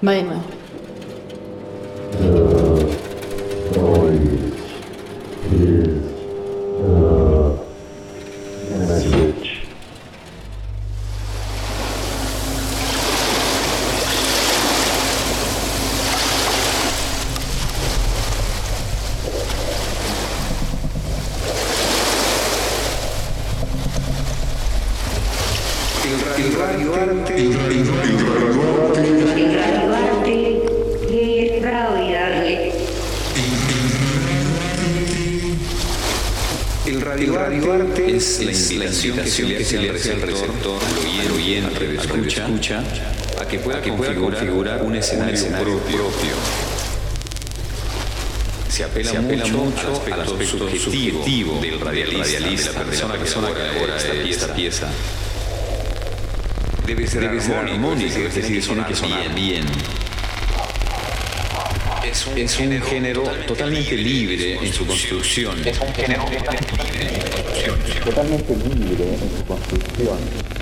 [0.00, 0.30] Mine.
[0.32, 0.42] Ah.
[49.40, 52.40] apela, mucho, al aspecto, subjetivo, del radialista,
[52.84, 53.96] de la persona, que elabora
[54.28, 54.90] esta pieza.
[56.86, 59.64] Debe ser, armónico, es decir, tiene que sonar bien.
[62.04, 65.66] Es un, es un género totalmente libre en su construcción.
[65.66, 67.78] Es un género totalmente libre en su construcción.
[68.04, 70.61] totalmente libre en su construcción.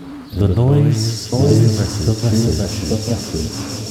[0.33, 1.79] do Dois Sonhos
[2.59, 3.90] Azuis.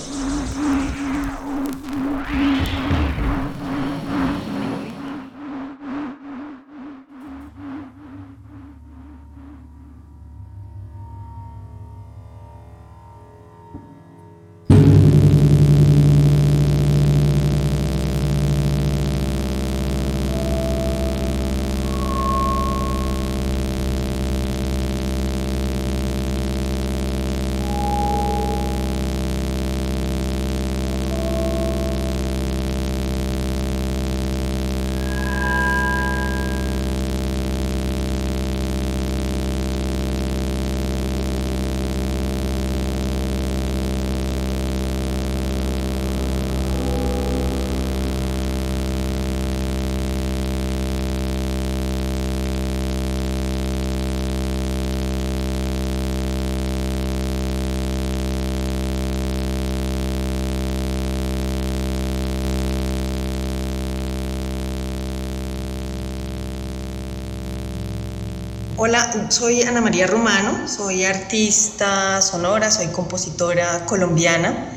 [68.83, 74.71] Hola, soy Ana María Romano, soy artista sonora, soy compositora colombiana.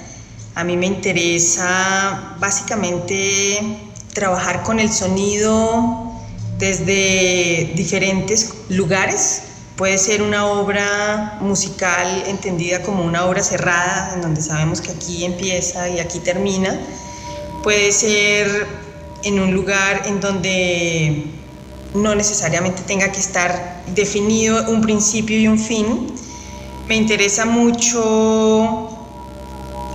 [0.54, 3.78] A mí me interesa básicamente
[4.12, 6.12] trabajar con el sonido
[6.58, 14.42] desde diferentes lugares, Puede ser una obra musical entendida como una obra cerrada, en donde
[14.42, 16.78] sabemos que aquí empieza y aquí termina.
[17.62, 18.66] Puede ser
[19.22, 21.33] en un lugar en donde
[21.94, 26.12] no necesariamente tenga que estar definido un principio y un fin.
[26.88, 28.90] Me interesa mucho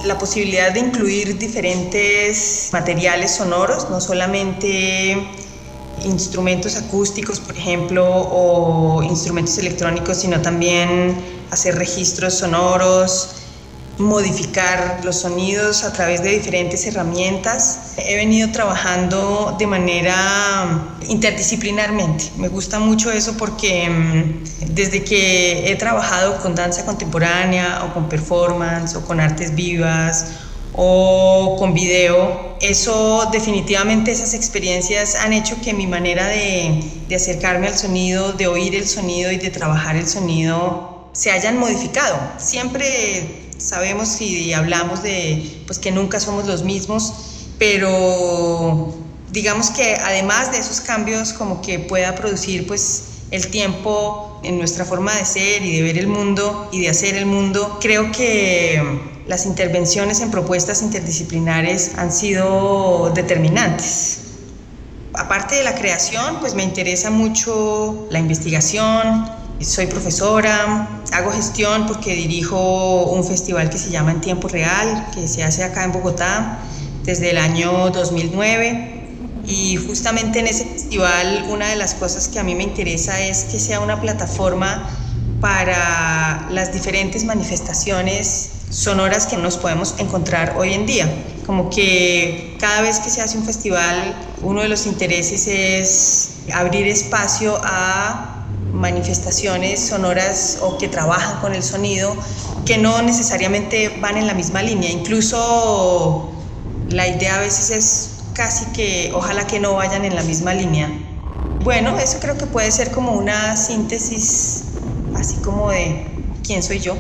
[0.06, 5.28] la posibilidad de incluir diferentes materiales sonoros, no solamente
[6.06, 11.18] instrumentos acústicos, por ejemplo, o instrumentos electrónicos, sino también
[11.52, 13.36] hacer registros sonoros,
[14.00, 17.94] modificar los sonidos a través de diferentes herramientas.
[17.98, 22.32] He venido trabajando de manera interdisciplinarmente.
[22.38, 28.08] Me gusta mucho eso porque mm, desde que he trabajado con danza contemporánea o con
[28.08, 30.28] performance o con artes vivas
[30.74, 37.68] o con video, eso definitivamente esas experiencias han hecho que mi manera de, de acercarme
[37.68, 42.18] al sonido, de oír el sonido y de trabajar el sonido se hayan modificado.
[42.38, 43.39] Siempre
[43.70, 47.14] sabemos y hablamos de pues que nunca somos los mismos,
[47.60, 48.96] pero
[49.32, 54.86] digamos que además de esos cambios como que pueda producir pues el tiempo en nuestra
[54.86, 58.82] forma de ser y de ver el mundo y de hacer el mundo, creo que
[59.28, 64.22] las intervenciones en propuestas interdisciplinares han sido determinantes.
[65.14, 69.30] Aparte de la creación, pues me interesa mucho la investigación,
[69.66, 75.28] soy profesora, hago gestión porque dirijo un festival que se llama En Tiempo Real, que
[75.28, 76.60] se hace acá en Bogotá
[77.04, 78.96] desde el año 2009.
[79.46, 83.46] Y justamente en ese festival una de las cosas que a mí me interesa es
[83.46, 84.90] que sea una plataforma
[85.42, 91.10] para las diferentes manifestaciones sonoras que nos podemos encontrar hoy en día.
[91.46, 96.88] Como que cada vez que se hace un festival, uno de los intereses es abrir
[96.88, 98.39] espacio a
[98.72, 102.16] manifestaciones sonoras o que trabajan con el sonido
[102.66, 104.92] que no necesariamente van en la misma línea.
[104.92, 106.32] Incluso
[106.90, 110.90] la idea a veces es casi que ojalá que no vayan en la misma línea.
[111.60, 114.66] Bueno, eso creo que puede ser como una síntesis
[115.14, 116.06] así como de
[116.44, 116.96] quién soy yo.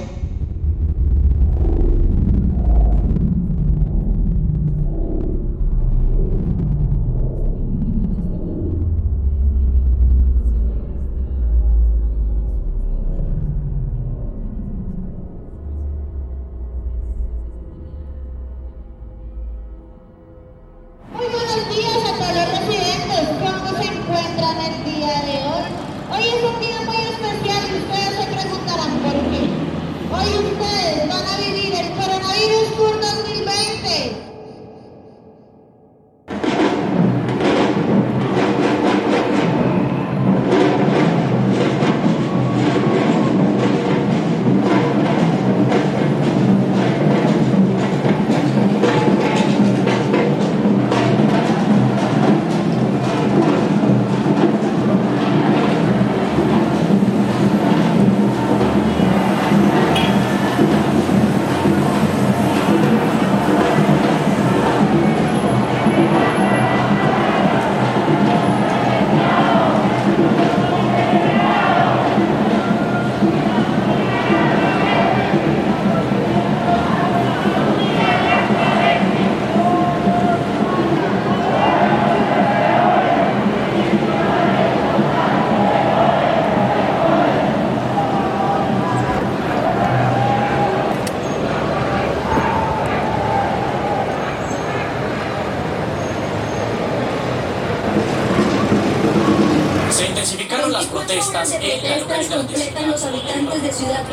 [101.09, 102.05] protestas en.
[102.05, 104.05] Protestas completan los habitantes de Ciudad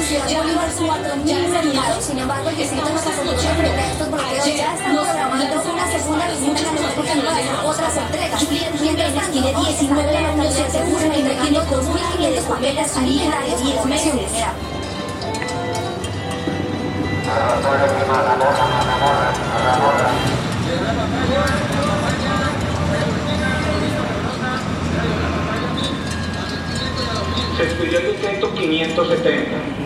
[0.00, 2.04] función Bolívar suba 3.000 soldados.
[2.04, 4.46] Sin embargo, el distrito no solución frente a estos bloqueos.
[4.46, 6.94] Ya están programando una segunda reunión a los
[7.44, 8.46] para otras entregas.
[8.80, 14.14] Mientras tanto, tiene 19 años de seguro entregando 2.500 de papeles alimentarios 10 meses.
[27.56, 28.16] Se estudió el
[28.54, 29.79] 570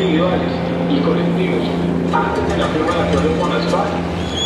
[0.00, 0.48] individuales
[0.88, 1.64] y colectivos
[2.12, 3.92] antes de la firma de acuerdo con las FARC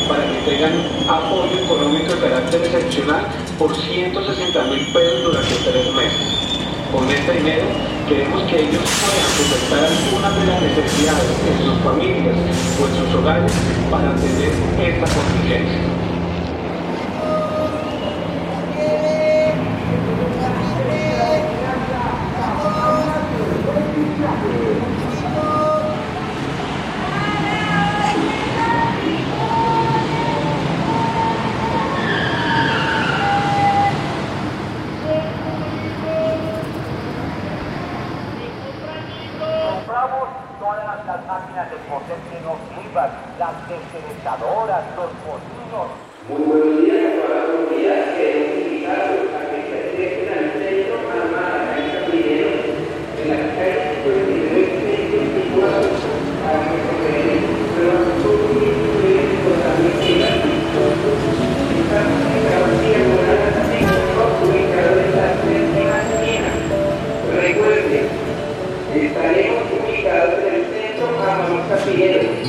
[0.08, 0.74] para que tengan
[1.08, 3.26] apoyo económico de carácter excepcional
[3.58, 6.58] por 160 mil pesos durante tres meses.
[6.92, 7.64] Con este dinero
[8.08, 12.36] queremos que ellos puedan solventar algunas de las necesidades en sus familias
[12.80, 13.52] o en sus hogares
[13.90, 16.03] para atender esta contingencia.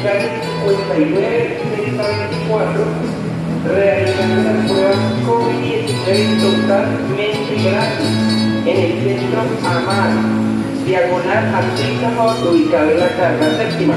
[0.02, 3.26] 39 624
[3.66, 8.14] realizando las pruebas COVID-19 totalmente gratis
[8.66, 10.12] en el centro Amar,
[10.86, 11.60] diagonal a
[12.50, 13.96] ubicado en la carga séptima.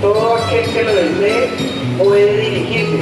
[0.00, 1.48] Todo aquel que lo desee
[1.98, 2.98] puede dirigirse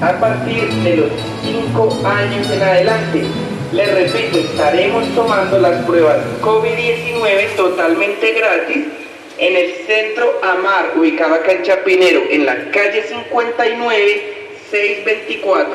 [0.00, 1.10] a partir de los
[1.42, 3.24] 5 años en adelante.
[3.72, 9.01] Les repito, estaremos tomando las pruebas COVID-19 totalmente gratis
[9.42, 14.22] en el centro Amar, ubicado acá en Chapinero, en la calle 59
[14.70, 15.72] 624.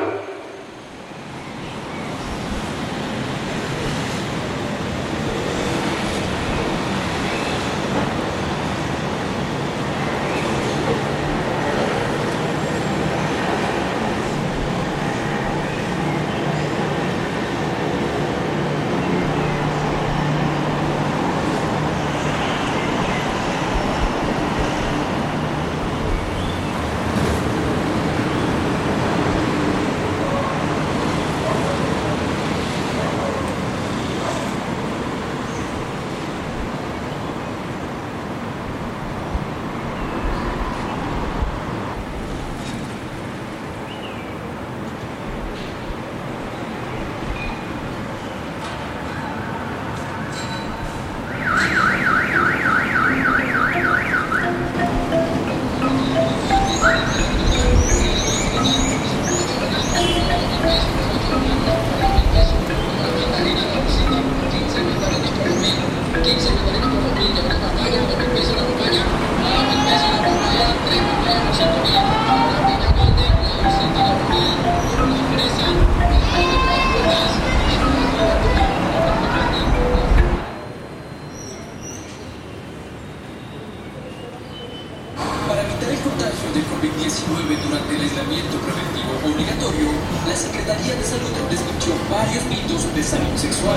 [93.58, 93.74] La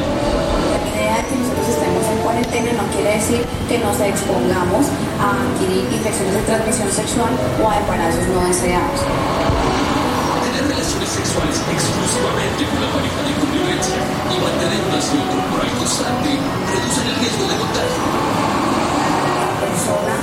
[0.93, 4.85] idea de que nosotros estemos en cuarentena no quiere decir que nos expongamos
[5.17, 9.01] a adquirir infecciones de transmisión sexual o a embarazos no deseados.
[9.01, 13.97] Tener relaciones sexuales exclusivamente con la pareja de convivencia
[14.29, 18.05] y mantener un aseo corporal constante reducen el riesgo de contagio.
[18.05, 20.15] La persona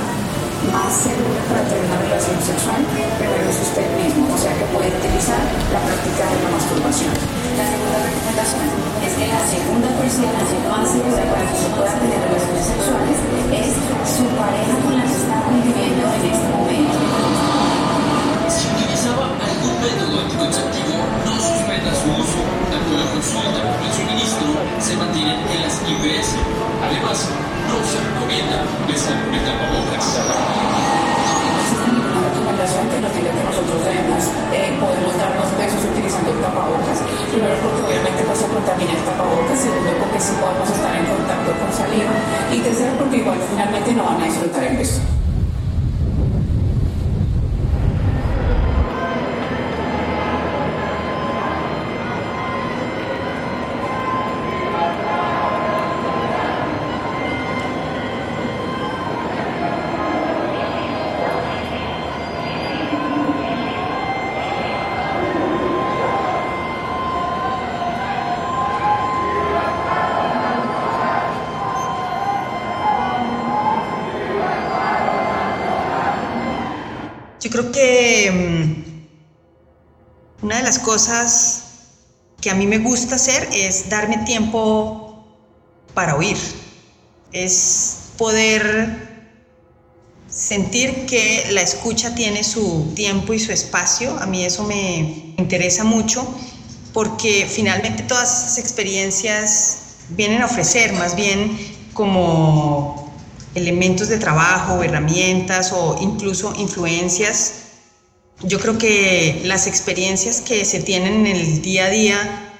[0.71, 4.87] más segura para tener una relación sexual primero es usted mismo, o sea que puede
[4.87, 5.43] utilizar
[5.75, 7.38] la práctica de la masturbación.
[7.59, 8.71] La segunda recomendación
[9.03, 13.19] es que la segunda persona más segura para que se relaciones sexuales
[13.51, 13.75] es
[14.15, 16.95] su pareja con la que está conviviendo en este momento.
[18.47, 22.39] Si utilizaba algún método anticonceptivo, no suspenda su uso.
[22.71, 26.39] Tanto la consulta como el suministro se mantienen en las IPS.
[26.79, 27.27] Además,
[27.67, 31.18] no se recomienda besar con el.
[32.99, 36.99] Que nosotros debemos, eh, podemos darnos besos utilizando el tapabocas.
[37.31, 41.51] Primero porque obviamente pues se contamina el tapabocas, segundo porque sí podemos estar en contacto
[41.63, 42.11] con saliva
[42.51, 44.99] y tercero porque igual finalmente no van a disfrutar el beso.
[77.41, 81.63] Yo creo que mm, Una de las cosas
[82.41, 85.25] que a mí me gusta hacer es darme tiempo
[85.93, 86.37] para oír.
[87.31, 89.09] Es poder
[90.29, 94.17] sentir que la escucha tiene su tiempo y su espacio.
[94.19, 96.25] A mí eso me interesa mucho
[96.93, 99.79] porque finalmente todas esas experiencias
[100.09, 101.57] vienen a ofrecer más bien
[101.93, 103.08] como
[103.55, 107.53] elementos de trabajo, herramientas o incluso influencias.
[108.41, 112.51] Yo creo que las experiencias que se tienen en el día a día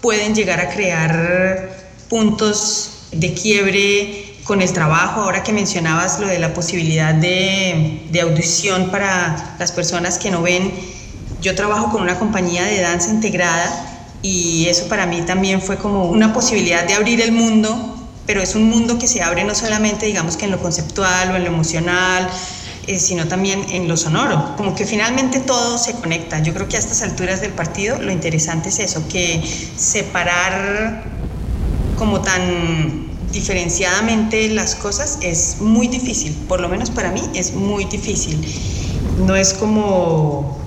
[0.00, 1.70] pueden llegar a crear
[2.08, 8.20] puntos de quiebre con el trabajo, ahora que mencionabas lo de la posibilidad de, de,
[8.20, 10.72] audición para las personas que no ven,
[11.42, 16.06] yo trabajo con una compañía de danza integrada y eso para mí también fue como
[16.06, 17.95] una posibilidad de abrir el mundo,
[18.26, 21.36] pero es un mundo que se abre no solamente digamos que en lo conceptual o
[21.36, 22.28] en lo emocional,
[22.86, 26.40] eh, sino también en lo sonoro, como que finalmente todo se conecta.
[26.40, 29.42] Yo creo que a estas alturas del partido lo interesante es eso, que
[29.76, 31.04] separar
[31.96, 37.84] como tan diferenciadamente las cosas es muy difícil, por lo menos para mí es muy
[37.86, 38.40] difícil.
[39.18, 40.65] No es como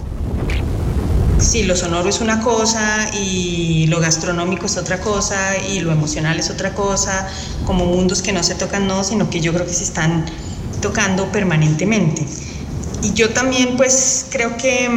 [1.39, 6.39] si lo sonoro es una cosa y lo gastronómico es otra cosa y lo emocional
[6.39, 7.27] es otra cosa,
[7.65, 10.25] como mundos que no se tocan, no, sino que yo creo que se están
[10.81, 12.25] tocando permanentemente.
[13.01, 14.89] Y yo también pues creo que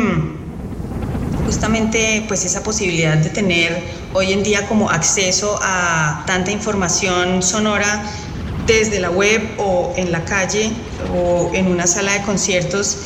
[1.44, 3.82] justamente pues esa posibilidad de tener
[4.12, 8.02] hoy en día como acceso a tanta información sonora
[8.66, 10.72] desde la web o en la calle
[11.14, 12.96] o en una sala de conciertos,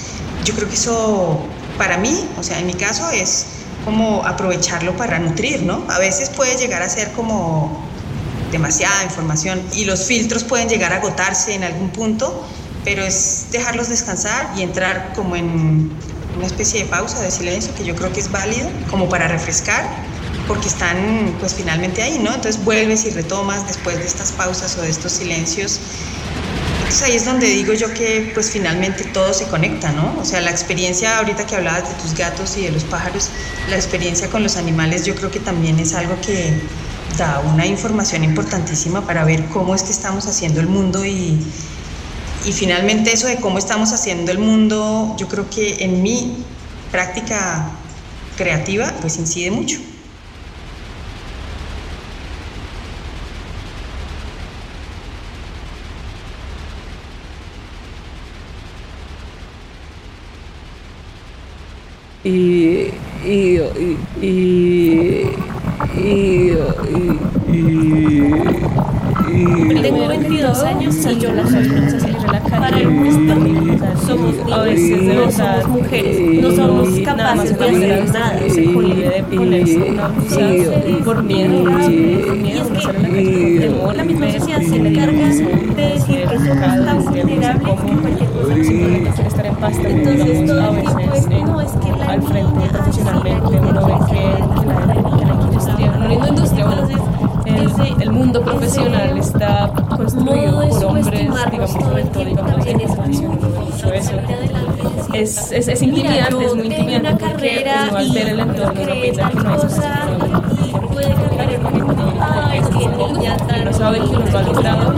[0.44, 3.46] yo creo que eso para mí, o sea, en mi caso es
[3.84, 5.84] como aprovecharlo para nutrir, ¿no?
[5.88, 7.86] A veces puede llegar a ser como
[8.50, 12.46] demasiada información y los filtros pueden llegar a agotarse en algún punto,
[12.84, 15.90] pero es dejarlos descansar y entrar como en
[16.36, 19.84] una especie de pausa, de silencio, que yo creo que es válido, como para refrescar,
[20.46, 22.34] porque están pues finalmente ahí, ¿no?
[22.34, 25.80] Entonces vuelves y retomas después de estas pausas o de estos silencios.
[26.86, 30.16] Entonces ahí es donde digo yo que pues finalmente todo se conecta, ¿no?
[30.20, 33.30] O sea, la experiencia, ahorita que hablabas de tus gatos y de los pájaros,
[33.68, 36.54] la experiencia con los animales yo creo que también es algo que
[37.18, 41.36] da una información importantísima para ver cómo es que estamos haciendo el mundo y,
[42.44, 46.36] y finalmente eso de cómo estamos haciendo el mundo, yo creo que en mi
[46.92, 47.68] práctica
[48.36, 49.80] creativa pues incide mucho.
[62.26, 62.90] Y,
[63.24, 63.60] y,
[64.20, 65.30] y,
[66.02, 66.56] y,
[69.26, 72.56] Tengo 22 años y yo las vamos a salir a la calle.
[72.56, 78.38] Para el gusto, somos a veces no somos mujeres, no somos capaces de hacer nada.
[78.48, 80.40] Se de ponerse una blusa
[81.04, 87.04] por miedo, y es que la misma sociedad se encarga de decir que somos tan
[87.04, 92.06] vulnerables que cualquier cosa estar en paz entonces todo el tiempo no es que la
[92.12, 94.20] al frente profesionalmente uno ve que,
[94.66, 96.64] la, industria no la industria
[97.66, 103.02] el, el mundo profesional está construido por hombres digamos todo digamos en eso.
[105.12, 109.28] es, es, es intimidante, es muy intimidante porque uno al ver el entorno uno piensa
[109.30, 109.62] que no es
[113.64, 114.94] no sabe que uno lo ha logrado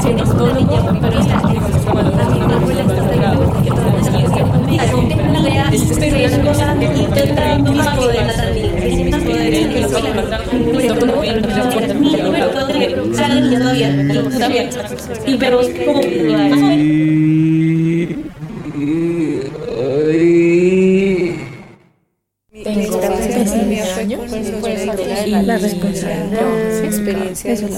[0.00, 3.81] siendo autónomo pero es que uno lo ha logrado
[15.26, 16.00] y pero como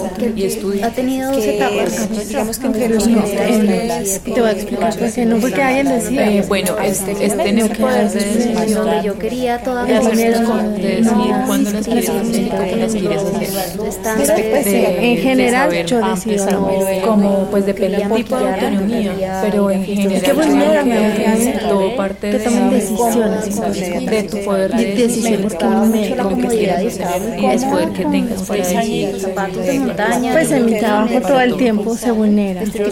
[0.07, 4.97] experiencia y estudio ha tenido dos etapas digamos que entre los te voy a explicar
[4.97, 9.03] por qué no porque alguien decía eh, bueno este es tener poder de decisión donde
[9.05, 14.67] yo quería todavía de decidir cuándo las quieres hacer y cómo las quieres hacer pues,
[14.67, 21.59] en general yo decido como pues depende del tipo de autonomía pero en general que
[21.69, 27.45] todo parte de decisiones de tu poder de decisiones que me con que quieras hacer
[27.53, 30.33] es poder que tengas para decir zapatos de montaña.
[30.33, 32.63] Pues en mi trabajo todo el tiempo se vulnera.
[32.63, 32.91] Este para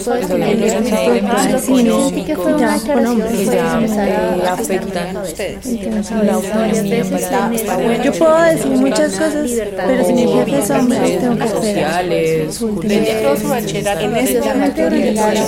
[8.03, 9.51] Yo puedo decir muchas cosas,
[9.87, 12.03] pero si mi jefe es hombre, tengo que esperar.
[12.03, 12.59] sociales,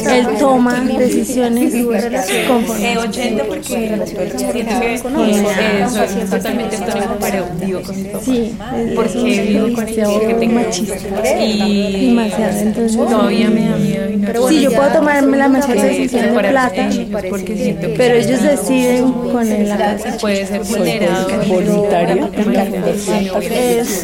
[0.08, 1.74] Él toma decisiones
[2.48, 2.86] conforme.
[2.86, 3.96] Eh, 80 porque
[5.82, 8.24] eso es totalmente autónomo, pero vivo con mi papá.
[8.24, 8.56] Sí,
[8.96, 10.96] porque vivo con el demasiado que tengo machista.
[11.46, 13.95] Y todavía me da miedo.
[14.30, 17.94] Y no Sí, yo puedo tomarme la mejor decisión de plata, ellos, porque siento que
[17.96, 19.70] pero ellos deciden con el
[20.20, 22.30] puede ser vulnerado voluntaria
[23.52, 24.04] Es,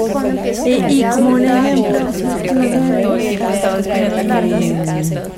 [0.65, 1.99] y, y como un ejemplo,
[3.01, 4.21] todo el tiempo he estado esperando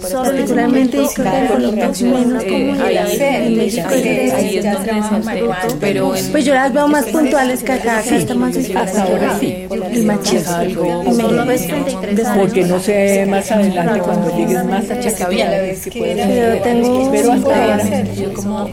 [0.01, 5.43] particularmente creo que en Colombia es menos ahí en México es ahí es donde salté
[5.79, 9.67] pero Pues yo las veo más puntuales que acá, acá está más hasta ahora sí
[9.91, 11.03] el machismo.
[12.35, 14.85] porque no sé más adelante cuando llegues más
[16.63, 18.67] tengo pero hasta ahora yo como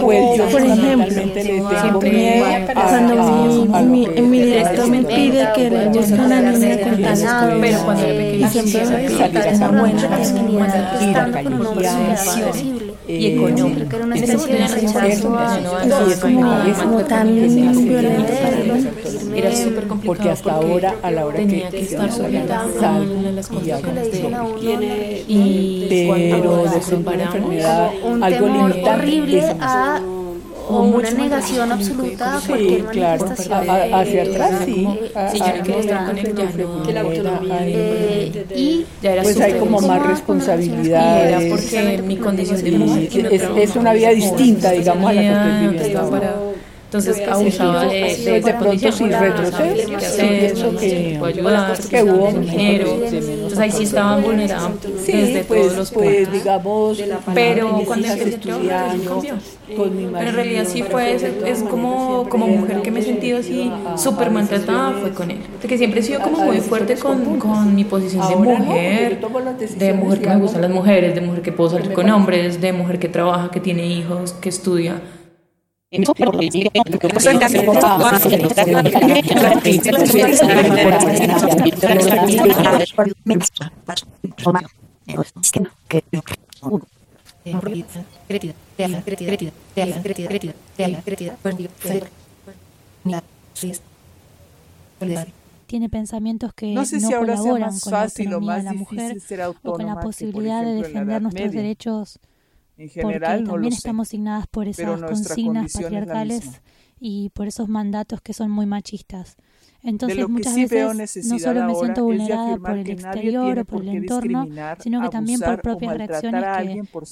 [0.00, 1.22] pues yo por ejemplo,
[2.02, 3.14] miedo cuando
[3.82, 8.44] mi, mi, director me pide que le busque una niña con talento, pero cuando y
[8.48, 9.28] siempre me pide
[9.80, 11.30] buena, calificar
[13.08, 15.58] y económico que era una especie de rechazo a-
[16.08, 19.38] es como, es como tan violento para mí.
[19.38, 23.14] era súper complicado porque hasta ahora a la hora tenía que que estar sujetada salgo
[23.64, 30.00] y hago lo que quiere, y pero de pronto una enfermedad un algo limitante a
[30.68, 33.94] o una negación absoluta a Sí, cualquier claro, manifestación.
[33.94, 34.88] hacia atrás sí.
[36.86, 37.58] de la autonomía.
[37.62, 38.86] Eh, y
[39.22, 41.50] Pues hay como más responsabilidades.
[41.50, 46.51] Porque mi condición de es, es una vida distinta, digamos, a la que estoy viviendo
[46.92, 49.08] entonces abusaba de, de, Pues esa de pronto condición.
[51.88, 52.98] que- hubo dinero.
[53.04, 56.34] Entonces ahí sí estaba vulnerada Sí, desde pues, todos los pues puntos.
[56.34, 57.02] digamos,
[57.34, 59.22] Pero cuando estudiando,
[59.74, 63.02] con mi marido, en realidad sí fue, es, es como, como mujer que me he
[63.02, 65.38] sentido así súper maltratada fue con él.
[65.60, 69.20] Porque siempre he sido como muy fuerte con, con mi posición de mujer,
[69.78, 72.72] de mujer que me gustan las mujeres, de mujer que puedo salir con hombres, de
[72.74, 75.00] mujer que trabaja, que tiene hijos, que estudia.
[95.66, 98.72] Tiene pensamientos que No sé si no colaboran con la fácil o autonomía de la
[98.72, 99.16] mujer
[99.64, 102.18] o con la posibilidad de defender nuestros derechos
[102.76, 106.60] En porque no también sé, estamos signadas por esas consignas patriarcales.
[107.04, 109.36] Y por esos mandatos que son muy machistas.
[109.84, 113.64] Entonces lo que muchas sí veces no solo me siento vulnerada por el exterior o
[113.64, 114.46] por el entorno,
[114.84, 116.58] sino que también por propias reacciones que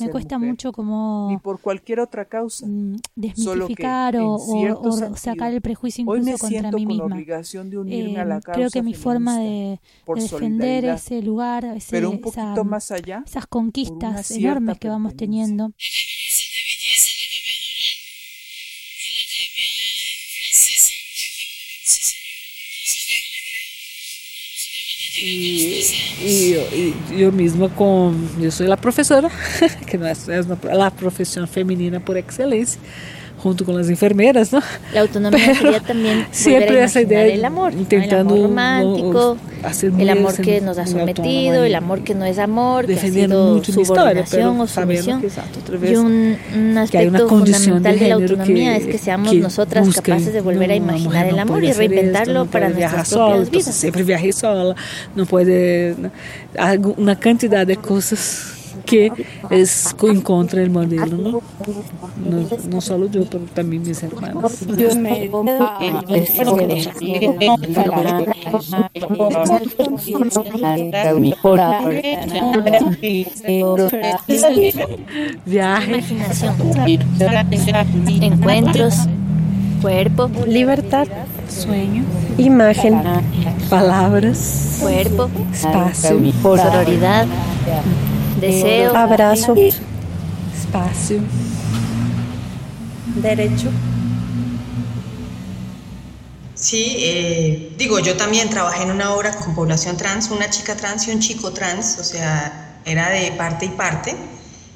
[0.04, 2.66] me cuesta mujer, mucho como ni por cualquier otra causa.
[2.66, 4.38] Que desmitificar o, o-
[4.92, 7.16] sentido, sacar el prejuicio incluso contra mí misma.
[7.88, 9.80] Eh, la creo que mi forma de,
[10.14, 15.16] de defender ese lugar, ese, pero un esa- más allá, esas conquistas enormes que vamos
[15.16, 15.72] teniendo.
[25.22, 25.82] Y,
[26.24, 29.28] y yo, y yo misma con, yo soy la profesora,
[29.86, 32.80] que no es, es una- la profesión femenina por excelencia,
[33.42, 34.60] junto con las enfermeras, ¿no?
[34.92, 40.34] La autonomía sería también siempre esa idea el amor, el amor romántico, hacer el amor
[40.40, 43.84] que nos ha sometido, el amor que no es amor, que ha defendiendo sido historia,
[43.86, 45.24] subordinación pero o sumisión.
[45.24, 49.30] exacto, otra Y vez, un, aspecto fundamental de de, la autonomía que- es que seamos
[49.32, 53.08] que nosotras capaces de volver a no, imaginar el amor y reinventarlo esto, para nuestras
[53.08, 53.74] sola, propias vidas.
[53.74, 54.74] siempre viaje sola,
[55.16, 55.96] no puede,
[56.96, 59.10] una cantidad de cosas que
[59.50, 61.40] es en contra del modelo, ¿no?
[62.70, 64.02] No, solo yo, pero también mis
[64.96, 65.26] me
[75.46, 76.04] Viaje.
[78.20, 78.94] Encuentros.
[79.82, 80.30] Cuerpo.
[80.46, 81.06] Libertad.
[81.48, 82.04] Sueño.
[82.38, 83.02] Imagen.
[83.68, 84.78] Palabras.
[84.80, 85.30] Cuerpo.
[85.52, 86.20] Espacio.
[86.42, 87.26] Sororidad.
[88.40, 88.96] Deseo.
[88.96, 89.54] Abrazo.
[89.54, 91.20] Espacio.
[93.16, 93.68] Derecho.
[96.54, 101.08] Sí, eh, digo, yo también trabajé en una obra con población trans, una chica trans
[101.08, 104.14] y un chico trans, o sea, era de parte y parte.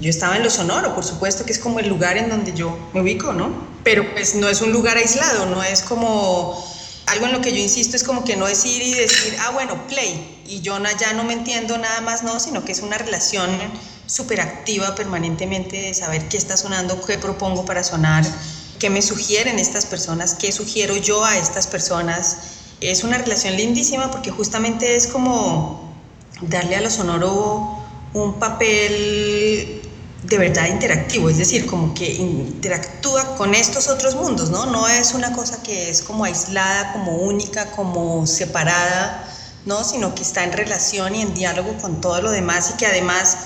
[0.00, 2.76] Yo estaba en lo sonoro, por supuesto que es como el lugar en donde yo
[2.94, 3.50] me ubico, ¿no?
[3.84, 6.58] Pero pues no es un lugar aislado, no es como
[7.14, 9.86] algo en lo que yo insisto es como que no decir y decir, ah, bueno,
[9.86, 13.50] play, y yo ya no me entiendo nada más, no, sino que es una relación
[14.06, 18.24] súper activa permanentemente de saber qué está sonando, qué propongo para sonar,
[18.80, 22.38] qué me sugieren estas personas, qué sugiero yo a estas personas.
[22.80, 25.94] Es una relación lindísima porque justamente es como
[26.42, 27.78] darle a lo sonoro
[28.12, 29.82] un papel
[30.26, 34.66] de verdad interactivo, es decir, como que interactúa con estos otros mundos, ¿no?
[34.66, 39.28] No es una cosa que es como aislada, como única, como separada,
[39.66, 39.84] ¿no?
[39.84, 43.36] Sino que está en relación y en diálogo con todo lo demás y que además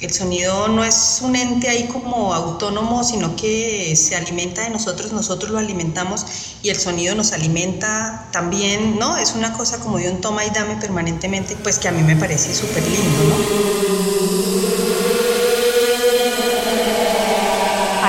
[0.00, 5.12] el sonido no es un ente ahí como autónomo, sino que se alimenta de nosotros,
[5.12, 6.26] nosotros lo alimentamos
[6.62, 9.16] y el sonido nos alimenta también, ¿no?
[9.16, 12.16] Es una cosa como de un toma y dame permanentemente, pues que a mí me
[12.16, 14.83] parece súper lindo, ¿no?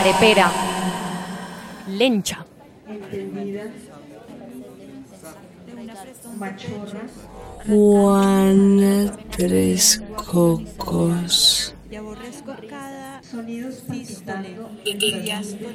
[0.06, 0.52] Arepera.
[1.88, 2.46] Lencha.
[7.66, 11.74] Juana Tres Cocos.
[11.90, 14.56] Y aborrezco cada sonido sístole,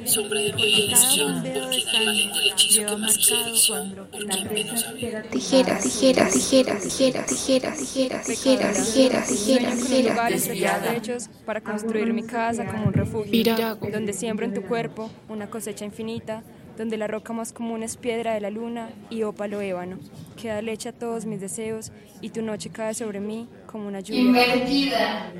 [0.05, 4.85] sombra de moderación, porque en el hechizo que más quiere son, porque en menos.
[5.31, 10.95] Tijeras, tijeras, tijeras, tijeras, tijeras, tijeras, tijeras, tijeras, tijeras, tijeras.
[10.95, 15.85] hechos para construir mi casa como un refugio, donde siembro en tu cuerpo una cosecha
[15.85, 16.43] infinita,
[16.77, 19.99] donde la roca más común es piedra de la luna y ópalo ébano,
[20.35, 23.99] que da leche a todos mis deseos y tu noche cae sobre mí como una
[23.99, 24.21] lluvia.
[24.21, 25.31] Invertida.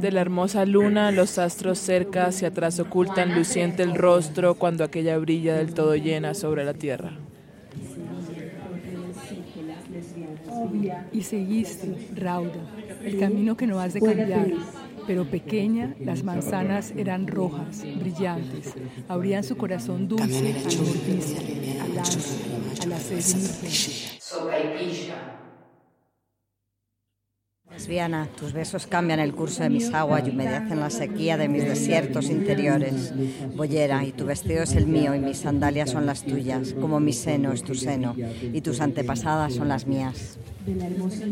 [0.00, 5.18] De la hermosa luna, los astros cerca hacia atrás ocultan luciente el rostro cuando aquella
[5.18, 7.12] brilla del todo llena sobre la tierra.
[11.12, 12.60] Y seguiste, Rauda,
[13.04, 14.48] el camino que no has de cambiar.
[15.06, 18.74] Pero pequeña, las manzanas eran rojas, brillantes,
[19.08, 21.40] abrían su corazón dulce al mordisco,
[21.82, 24.12] al ansia, a la sed.
[27.72, 31.64] Lesbiana, tus besos cambian el curso de mis aguas y humedecen la sequía de mis
[31.64, 33.12] desiertos interiores.
[33.56, 37.12] Boyera, y tu vestido es el mío y mis sandalias son las tuyas, como mi
[37.12, 38.14] seno es tu seno
[38.52, 40.38] y tus antepasadas son las mías.
[40.66, 41.26] de la hermosa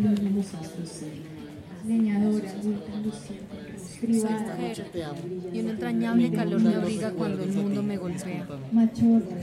[1.87, 2.48] leñadora,
[4.03, 8.46] y un entrañable calor me abriga cuando el mundo me golpea.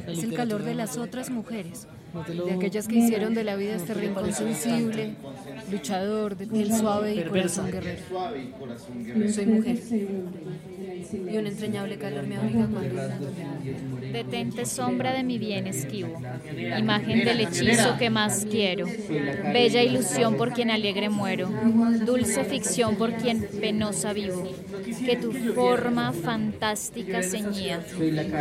[0.08, 3.94] Es el calor de las otras mujeres, de aquellas que hicieron de la vida este
[3.94, 5.16] rincón sensible,
[5.72, 8.02] luchador, de piel suave y corazón guerrero.
[9.34, 9.78] Soy mujer.
[11.12, 12.68] Y un entrañable calor me abriga
[14.12, 16.20] Detente sombra de mi bien esquivo,
[16.78, 18.88] imagen del hechizo que más quiero,
[19.54, 21.50] bella ilusión por quien alegre muero,
[22.06, 24.50] dulce ficción por quien penosa vivo,
[25.06, 27.82] que tu forma fantástica ceñía,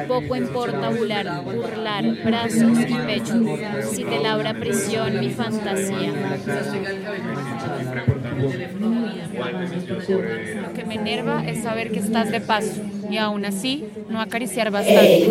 [0.08, 6.12] poco importa burlar, burlar brazos y pechos, si te labra prisión mi fantasía.
[10.62, 14.70] Lo que me enerva es saber que estás de paso y aún así no acariciar
[14.70, 15.30] bastante.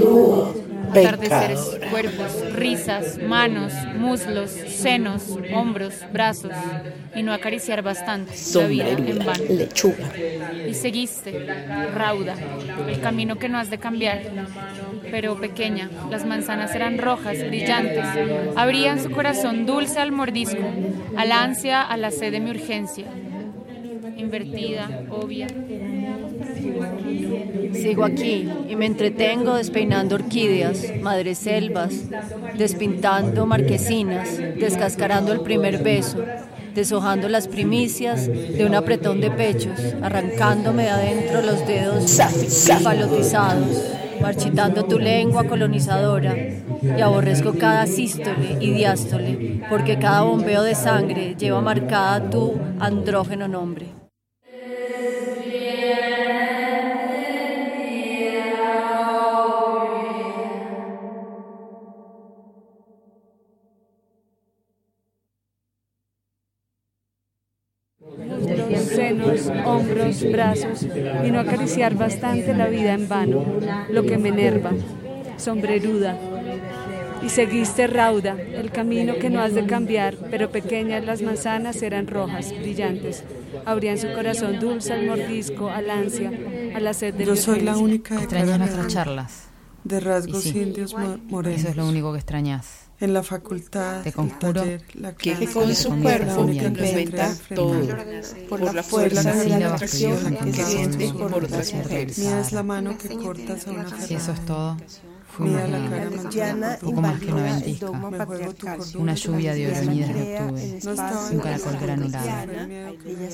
[0.92, 6.56] Atardeceres, cuerpos, risas, manos, muslos, senos, hombros, brazos
[7.14, 9.44] y no acariciar bastante la vida en vano.
[9.50, 10.12] lechuga.
[10.66, 11.42] Y seguiste,
[11.94, 12.36] rauda,
[12.88, 14.22] el camino que no has de cambiar.
[15.10, 18.20] Pero pequeña, las manzanas eran rojas, brillantes,
[18.54, 20.78] abrían su corazón dulce al mordisco,
[21.14, 23.06] al ansia, a la sed de mi urgencia.
[24.16, 25.56] Invertida, obvia.
[27.74, 31.94] Sigo aquí y me entretengo despeinando orquídeas, madreselvas,
[32.58, 36.24] despintando marquesinas, descascarando el primer beso,
[36.74, 42.18] deshojando las primicias de un apretón de pechos, arrancándome de adentro los dedos
[42.82, 46.36] falotizados, marchitando tu lengua colonizadora.
[46.82, 53.48] Y aborrezco cada sístole y diástole, porque cada bombeo de sangre lleva marcada tu andrógeno
[53.48, 54.05] nombre.
[70.64, 70.88] Brazos,
[71.26, 73.44] y no acariciar bastante la vida en vano,
[73.90, 74.72] lo que me enerva,
[75.38, 76.18] sombreruda.
[77.24, 82.08] Y seguiste rauda, el camino que no has de cambiar, pero pequeñas las manzanas eran
[82.08, 83.24] rojas, brillantes,
[83.66, 86.32] abrían su corazón dulce al mordisco, al ansia,
[86.76, 89.44] a la sed de Yo soy la única de Extrañas cara nuestras charlas.
[89.84, 90.50] De rasgos sí.
[90.60, 91.60] indios mo- morenos.
[91.62, 92.85] Eso es lo único que extrañas.
[93.00, 97.12] En la facultad, Te el conjuro taller, la que clase, con su cuerpo que atreve
[97.54, 97.82] todo,
[98.48, 102.18] por la fuerza de la atracción que que siente por otras mujeres.
[102.18, 104.78] Mía es la mano que cortas a una Si eso es todo,
[105.38, 110.80] Una, poco más que una ventisca, una lluvia de oroñidas de octubre,
[111.32, 112.30] un caracol granulado,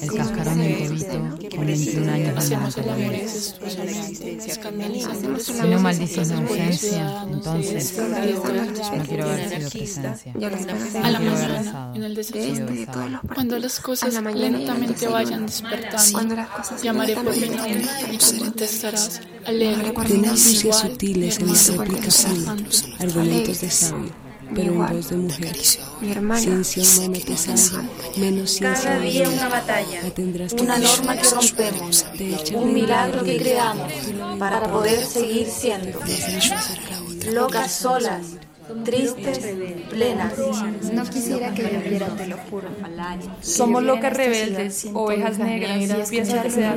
[0.02, 2.58] el cascarón de un cobito con 21 años de
[5.40, 10.26] Si no maldices la ausencia, entonces no quiero haber sido presencia.
[11.04, 12.74] A la mañana, en el desierto,
[13.34, 16.36] cuando las cosas lentamente vayan despertando,
[16.82, 19.94] llamaré por mi nombre y tú contestarás, alegre,
[20.36, 21.50] sutiles en
[21.91, 24.12] réplicas años, argumentos de sabio,
[24.56, 25.56] pero en voz de mujer.
[26.38, 27.84] Ciencia humana te salva,
[28.17, 30.01] menos ciencia Cada día una batalla,
[30.60, 32.06] una norma que rompemos,
[32.54, 33.91] un milagro que creamos
[34.39, 35.99] para poder seguir siendo.
[37.32, 38.25] Locas solas,
[38.84, 39.39] tristes,
[39.89, 40.34] plenas.
[40.93, 42.69] No quisiera que lloviera, te lo juro.
[43.41, 46.76] Somos locas rebeldes, ovejas negras, piezas de seda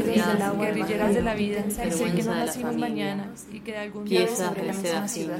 [0.58, 4.54] guerrilleras de la vida, sé que no nacimos mañana y que de algún día Piezas
[4.54, 5.38] de la seda fina,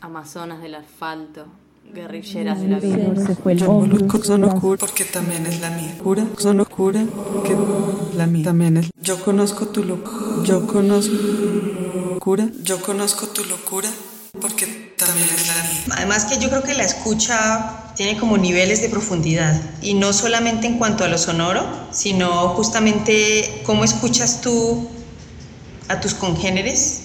[0.00, 1.46] amazonas del asfalto,
[1.92, 3.12] guerrilleras de la vida.
[4.78, 5.96] porque también es la mía.
[6.02, 7.04] Cura, son cura,
[7.44, 7.56] que
[8.16, 8.90] la mía también es.
[9.00, 11.16] Yo conozco tu locura, yo conozco
[12.18, 13.88] cura, yo conozco tu locura,
[14.40, 15.28] porque también.
[15.92, 20.66] Además que yo creo que la escucha tiene como niveles de profundidad y no solamente
[20.66, 24.88] en cuanto a lo sonoro, sino justamente cómo escuchas tú
[25.88, 27.02] a tus congéneres,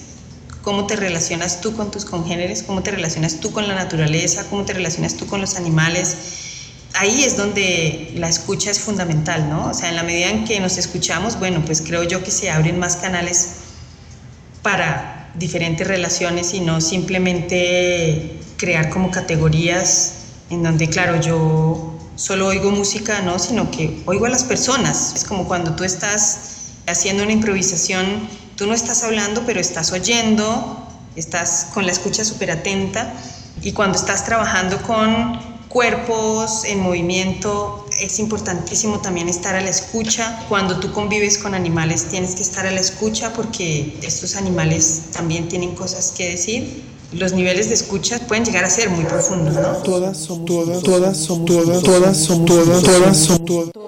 [0.62, 4.64] cómo te relacionas tú con tus congéneres, cómo te relacionas tú con la naturaleza, cómo
[4.64, 6.16] te relacionas tú con los animales.
[6.94, 9.68] Ahí es donde la escucha es fundamental, ¿no?
[9.68, 12.50] O sea, en la medida en que nos escuchamos, bueno, pues creo yo que se
[12.50, 13.50] abren más canales
[14.62, 20.14] para diferentes relaciones y no simplemente crear como categorías
[20.50, 23.38] en donde, claro, yo solo oigo música, ¿no?
[23.38, 25.14] Sino que oigo a las personas.
[25.14, 30.86] Es como cuando tú estás haciendo una improvisación, tú no estás hablando, pero estás oyendo,
[31.16, 33.14] estás con la escucha súper atenta.
[33.62, 40.44] Y cuando estás trabajando con cuerpos en movimiento, es importantísimo también estar a la escucha.
[40.48, 45.48] Cuando tú convives con animales, tienes que estar a la escucha porque estos animales también
[45.48, 46.82] tienen cosas que decir.
[47.12, 49.72] Los niveles de escucha pueden llegar a ser muy profundos, ¿no?
[49.78, 53.72] Todas somos todas, todas somos todas, todas somos todas, todas somos todas.
[53.72, 53.79] Todas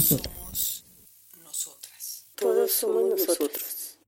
[0.00, 0.84] somos
[1.44, 2.26] nosotras.
[2.34, 3.98] Todos somos nosotros.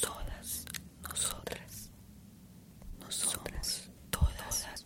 [0.00, 0.64] Todas
[1.02, 1.90] nosotras.
[3.00, 3.90] Nosotras.
[4.10, 4.84] Todas.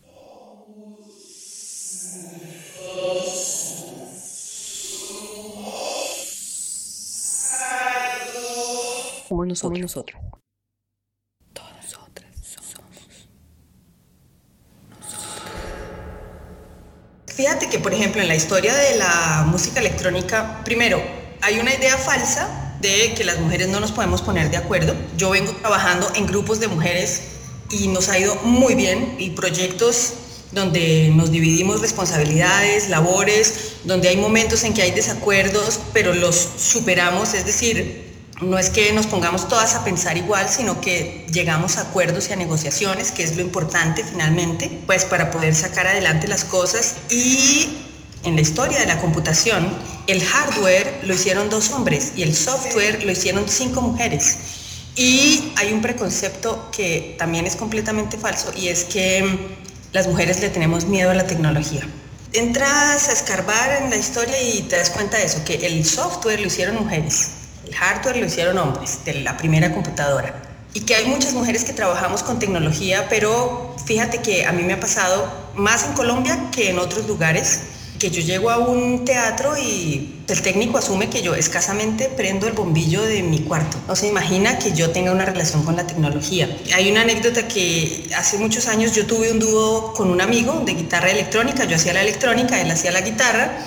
[9.27, 9.77] Somos nosotros.
[9.81, 10.17] nosotros.
[17.27, 21.01] Fíjate que, por ejemplo, en la historia de la música electrónica, primero,
[21.39, 24.93] hay una idea falsa de que las mujeres no nos podemos poner de acuerdo.
[25.15, 27.21] Yo vengo trabajando en grupos de mujeres
[27.71, 30.15] y nos ha ido muy bien y proyectos
[30.51, 37.33] donde nos dividimos responsabilidades, labores, donde hay momentos en que hay desacuerdos, pero los superamos,
[37.35, 38.06] es decir,
[38.41, 42.33] no es que nos pongamos todas a pensar igual, sino que llegamos a acuerdos y
[42.33, 46.95] a negociaciones, que es lo importante finalmente, pues para poder sacar adelante las cosas.
[47.09, 47.77] Y
[48.23, 49.67] en la historia de la computación,
[50.05, 54.37] el hardware lo hicieron dos hombres y el software lo hicieron cinco mujeres.
[54.95, 59.57] Y hay un preconcepto que también es completamente falso y es que
[59.93, 61.87] las mujeres le tenemos miedo a la tecnología.
[62.33, 66.39] Entras a escarbar en la historia y te das cuenta de eso, que el software
[66.39, 67.29] lo hicieron mujeres,
[67.67, 70.33] el hardware lo hicieron hombres, de la primera computadora.
[70.73, 74.73] Y que hay muchas mujeres que trabajamos con tecnología, pero fíjate que a mí me
[74.73, 77.61] ha pasado más en Colombia que en otros lugares,
[77.97, 82.53] que yo llego a un teatro y el técnico asume que yo escasamente prendo el
[82.53, 83.77] bombillo de mi cuarto.
[83.87, 86.47] No se imagina que yo tenga una relación con la tecnología.
[86.75, 90.73] Hay una anécdota que hace muchos años yo tuve un dúo con un amigo de
[90.73, 93.57] guitarra electrónica, yo hacía la electrónica, él hacía la guitarra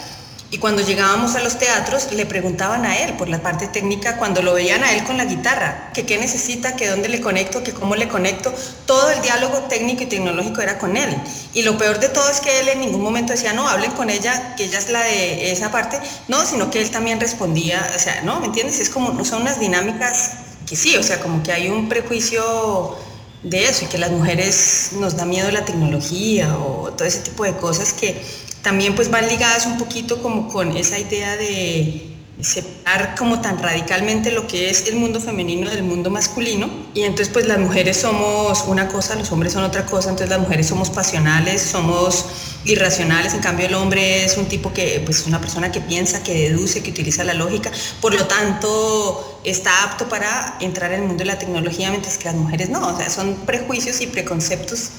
[0.52, 4.42] y cuando llegábamos a los teatros le preguntaban a él por la parte técnica, cuando
[4.42, 7.72] lo veían a él con la guitarra, que qué necesita, que dónde le conecto, que
[7.72, 8.52] cómo le conecto.
[8.84, 11.16] Todo el diálogo técnico y tecnológico era con él.
[11.54, 14.10] Y lo peor de todo es que él en ningún momento decía, no, hablen con
[14.10, 16.00] ella, que ella es la de esa parte.
[16.26, 18.40] No, sino que él también respondía, o sea, ¿no?
[18.40, 18.80] ¿Me entiendes?
[18.80, 20.32] Es como, son unas dinámicas
[20.66, 22.96] que sí, o sea, como que hay un prejuicio
[23.44, 27.44] de eso y que las mujeres nos da miedo la tecnología o todo ese tipo
[27.44, 28.20] de cosas que
[28.62, 32.06] también pues van ligadas un poquito como con esa idea de
[32.42, 36.68] separar como tan radicalmente lo que es el mundo femenino del mundo masculino.
[36.94, 40.40] Y entonces pues las mujeres somos una cosa, los hombres son otra cosa, entonces las
[40.40, 42.26] mujeres somos pasionales, somos
[42.64, 46.22] irracionales, en cambio el hombre es un tipo que pues es una persona que piensa,
[46.22, 51.06] que deduce, que utiliza la lógica, por lo tanto está apto para entrar en el
[51.06, 54.90] mundo de la tecnología, mientras que las mujeres no, o sea, son prejuicios y preconceptos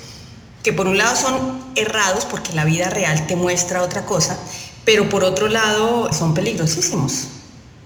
[0.63, 4.37] que por un lado son errados porque la vida real te muestra otra cosa,
[4.85, 7.27] pero por otro lado son peligrosísimos.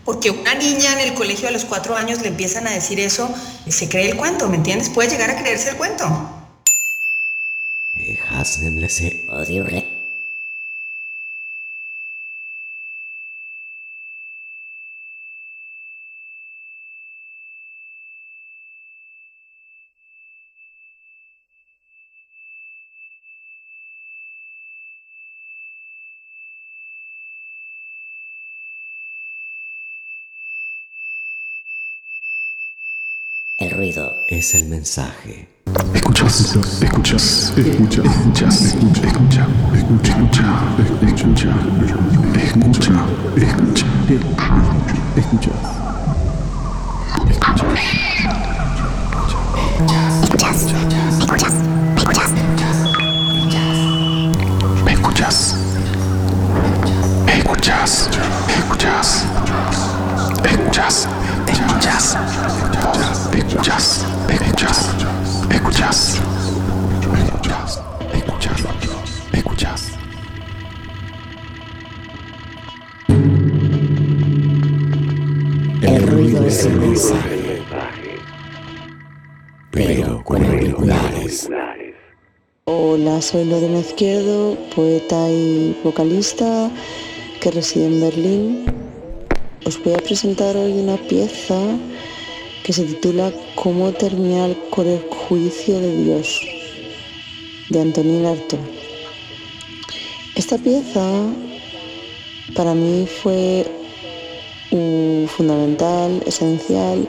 [0.04, 3.34] Porque una niña en el colegio a los cuatro años le empiezan a decir eso,
[3.68, 4.90] se cree el cuento, ¿me entiendes?
[4.90, 6.06] Puede llegar a creerse el cuento.
[33.58, 35.48] El ruido es el mensaje.
[35.94, 40.18] Escuchas, escuchas, escuchas, escuchas, escucha, escucha, escucha,
[41.08, 41.56] escucha,
[42.36, 43.06] escucha, escucha,
[45.16, 45.52] escucha,
[47.56, 47.96] escuchas,
[51.96, 52.36] escuchas,
[54.86, 55.56] escuchas,
[57.28, 58.10] escuchas,
[58.50, 59.26] escuchas,
[60.44, 61.08] escuchas,
[61.48, 62.18] escuchas,
[82.78, 86.70] Hola, soy Lorena Izquierdo, poeta y vocalista
[87.40, 88.66] que reside en Berlín.
[89.66, 91.58] Os voy a presentar hoy una pieza
[92.66, 96.42] que se titula Cómo terminar con el juicio de Dios,
[97.70, 98.60] de Antonín Artaud.
[100.36, 101.30] Esta pieza
[102.56, 103.66] para mí fue
[105.38, 107.08] fundamental, esencial,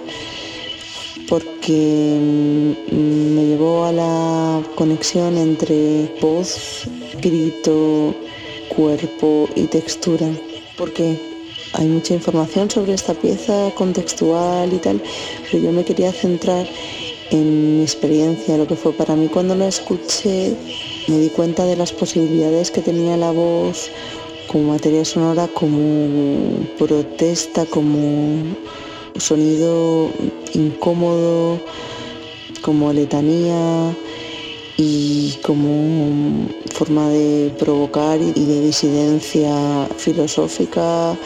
[1.28, 6.88] porque mm, me llevó a la conexión entre voz,
[7.20, 8.14] grito,
[8.68, 10.28] cuerpo y textura.
[10.76, 11.18] Porque
[11.72, 15.02] hay mucha información sobre esta pieza contextual y tal,
[15.50, 16.66] pero yo me quería centrar
[17.30, 20.54] en mi experiencia, lo que fue para mí cuando la escuché,
[21.08, 23.90] me di cuenta de las posibilidades que tenía la voz
[24.46, 28.44] como materia sonora, como protesta, como
[29.18, 30.10] sonido
[30.54, 31.60] incómodo,
[32.62, 33.96] como letanía
[34.76, 41.16] y como forma de provocar y de disidencia filosófica,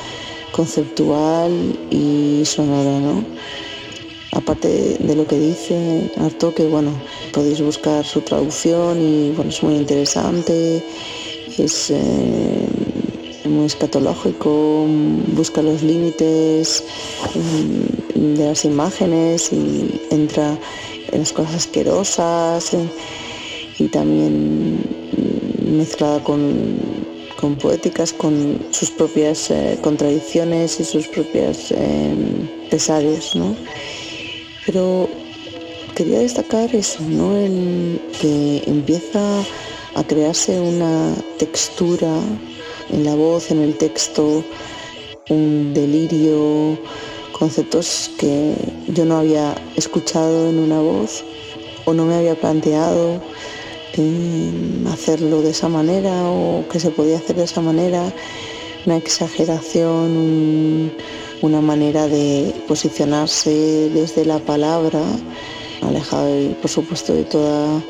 [0.52, 1.50] conceptual
[1.90, 3.24] y sonora, ¿no?
[4.32, 6.92] Aparte de lo que dice Arto, que bueno,
[7.32, 10.84] podéis buscar su traducción y bueno, es muy interesante,
[11.58, 12.68] es eh,
[13.44, 14.86] muy escatológico,
[15.28, 16.84] busca los límites
[17.34, 20.58] mm, de las imágenes y entra
[21.12, 22.88] en las cosas asquerosas eh,
[23.78, 26.78] y también mm, mezclada con,
[27.40, 32.14] con poéticas, con sus propias eh, contradicciones y sus propias eh,
[32.70, 33.56] pesares, ¿no?
[34.66, 35.08] Pero
[35.94, 37.36] quería destacar eso, ¿no?
[37.36, 39.42] El que empieza
[39.94, 42.20] a crearse una textura
[42.92, 44.44] en la voz, en el texto,
[45.28, 46.78] un delirio,
[47.32, 48.54] conceptos que
[48.88, 51.24] yo no había escuchado en una voz
[51.86, 53.20] o no me había planteado
[53.94, 54.50] eh,
[54.92, 58.12] hacerlo de esa manera o que se podía hacer de esa manera,
[58.86, 60.92] una exageración, un,
[61.42, 65.00] una manera de posicionarse desde la palabra,
[65.82, 67.82] alejado por supuesto de toda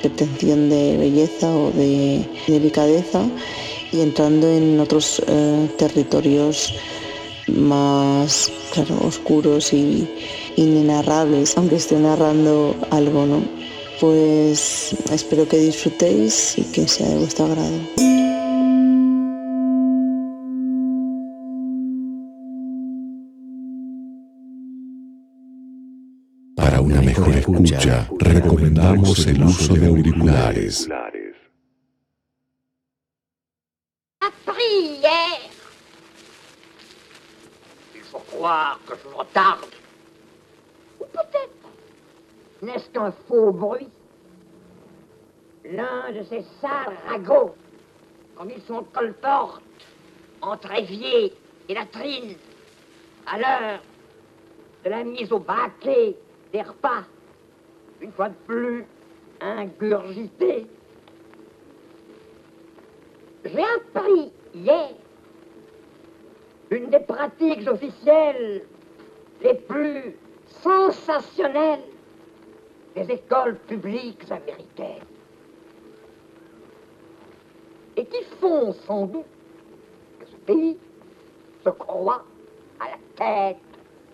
[0.00, 3.22] pretensión de belleza o de delicadeza
[3.96, 6.74] y entrando en otros eh, territorios
[7.48, 10.08] más claro, oscuros y
[10.56, 13.42] inenarrables, aunque esté narrando algo, ¿no?
[14.00, 17.78] Pues espero que disfrutéis y que sea de vuestro agrado.
[26.56, 30.88] Para una mejor escucha, recomendamos el uso de auriculares.
[34.56, 35.50] Prière
[37.94, 39.74] Il faut croire que je retarde.
[40.98, 41.50] Ou peut-être
[42.62, 43.88] n'est-ce qu'un faux bruit?
[45.64, 47.54] L'un de ces sales ragots,
[48.36, 49.62] comme ils sont colportes,
[50.40, 51.34] entre évier
[51.68, 52.36] et latrine,
[53.26, 53.80] à l'heure
[54.84, 56.16] de la mise au baquet
[56.52, 57.04] des repas,
[58.00, 58.86] une fois de plus
[59.40, 60.66] ingurgité.
[63.44, 64.90] J'ai appris hier
[66.70, 68.64] une des pratiques officielles
[69.42, 70.16] les plus
[70.62, 71.84] sensationnelles
[72.94, 75.04] des écoles publiques américaines
[77.96, 79.24] et qui font sans doute
[80.18, 80.76] que ce pays
[81.64, 82.24] se croit
[82.80, 83.62] à la tête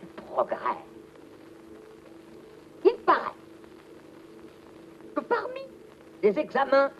[0.00, 0.82] du progrès.
[2.84, 3.34] Il paraît
[5.14, 5.60] que parmi
[6.22, 6.90] les examens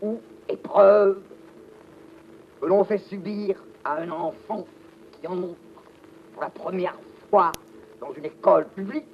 [0.00, 1.20] ou épreuves
[2.64, 4.64] que l'on fait subir à un enfant
[5.12, 5.54] qui en entre
[6.32, 6.96] pour la première
[7.28, 7.52] fois
[8.00, 9.04] dans une école publique,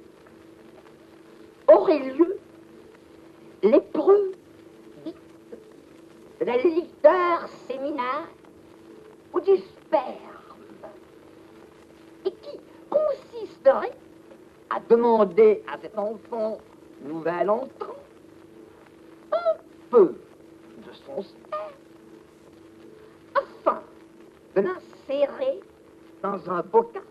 [1.67, 2.39] aurait lieu
[3.61, 4.31] l'épreuve
[5.03, 5.17] dite
[6.39, 8.29] de la litter séminaire
[9.33, 10.05] ou du sperme,
[12.25, 12.57] et qui
[12.89, 13.97] consisterait
[14.69, 16.57] à demander à cet enfant
[17.03, 17.99] nouvel entrant
[19.33, 19.57] un
[19.89, 20.15] peu
[20.87, 21.71] de son sperme
[23.35, 23.81] afin
[24.55, 25.59] de l'insérer
[26.21, 27.03] dans un bocal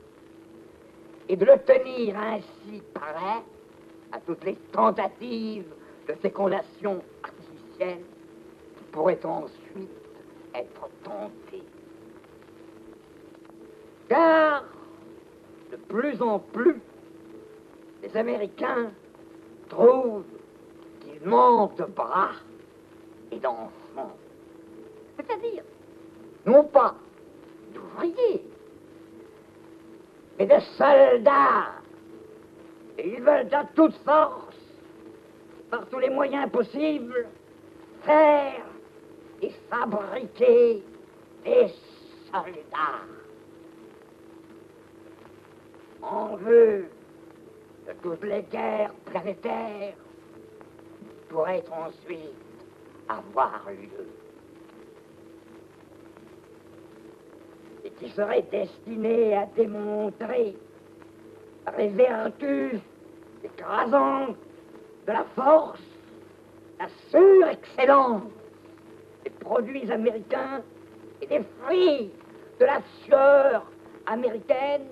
[1.29, 3.43] et de le tenir ainsi prêt
[4.13, 5.73] à toutes les tentatives
[6.09, 8.03] de fécondation artificielle
[8.77, 9.91] qui pourraient ensuite
[10.55, 11.63] être tentées.
[14.09, 14.65] Car
[15.71, 16.81] de plus en plus,
[18.03, 18.91] les Américains
[19.69, 20.25] trouvent
[21.01, 22.33] qu'ils manquent de bras
[23.31, 24.17] et d'enfants.
[25.17, 25.63] C'est-à-dire,
[26.45, 26.97] non pas
[30.39, 31.73] mais de soldats.
[32.99, 34.57] Et ils veulent à toute force,
[35.71, 37.27] par tous les moyens possibles,
[38.03, 38.65] faire
[39.43, 40.83] et fabriquer
[41.45, 41.69] des
[42.31, 43.07] soldats.
[46.03, 46.89] En vue
[47.87, 49.95] de toutes les guerres planétaires
[51.29, 52.35] pourraient ensuite
[53.09, 54.20] avoir lieu.
[58.01, 60.57] Qui seraient destinés à démontrer
[61.77, 62.81] les vertus
[63.45, 64.37] écrasantes
[65.07, 65.83] de la force,
[66.79, 68.23] la surexcellence
[69.23, 70.63] des produits américains
[71.21, 72.11] et des fruits
[72.59, 73.67] de la sueur
[74.07, 74.87] américaine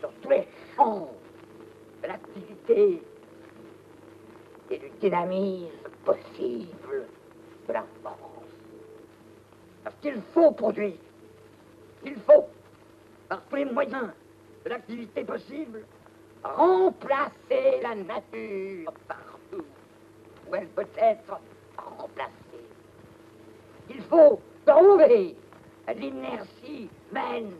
[0.00, 1.10] sur tous les champs
[2.02, 3.02] de l'activité
[4.70, 7.06] et du dynamisme possible
[7.68, 8.18] de la force.
[9.84, 10.94] Parce qu'il faut produire,
[12.04, 12.46] il faut,
[13.28, 14.10] par tous les moyens
[14.64, 15.84] de l'activité possible,
[16.42, 19.64] remplacer la nature partout
[20.48, 21.40] où elle peut être
[21.76, 22.30] remplacée.
[23.90, 25.36] Il faut trouver
[25.96, 27.52] l'inertie mène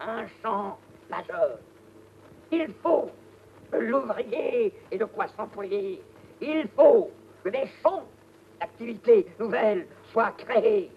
[0.00, 0.78] un champ
[1.10, 1.58] majeur.
[2.52, 3.10] Il faut
[3.70, 6.02] que l'ouvrier ait de quoi s'employer.
[6.40, 7.10] Il faut
[7.44, 8.04] que des champs
[8.58, 10.90] d'activité nouvelles soient créés.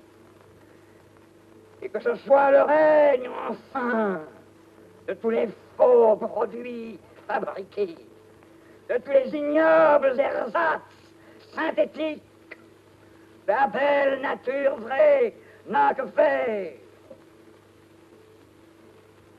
[1.83, 4.21] Et que ce soit le règne, enfin,
[5.05, 7.97] de tous les faux produits fabriqués,
[8.89, 10.81] de tous les ignobles ersatz
[11.53, 12.23] synthétiques.
[13.45, 15.33] La belle nature vraie
[15.67, 16.71] n'a que faire.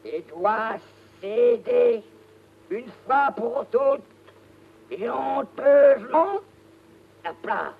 [0.05, 0.77] Et doit
[1.23, 2.03] céder
[2.69, 4.03] une fois pour toutes
[4.91, 6.41] et honteusement
[7.25, 7.73] la place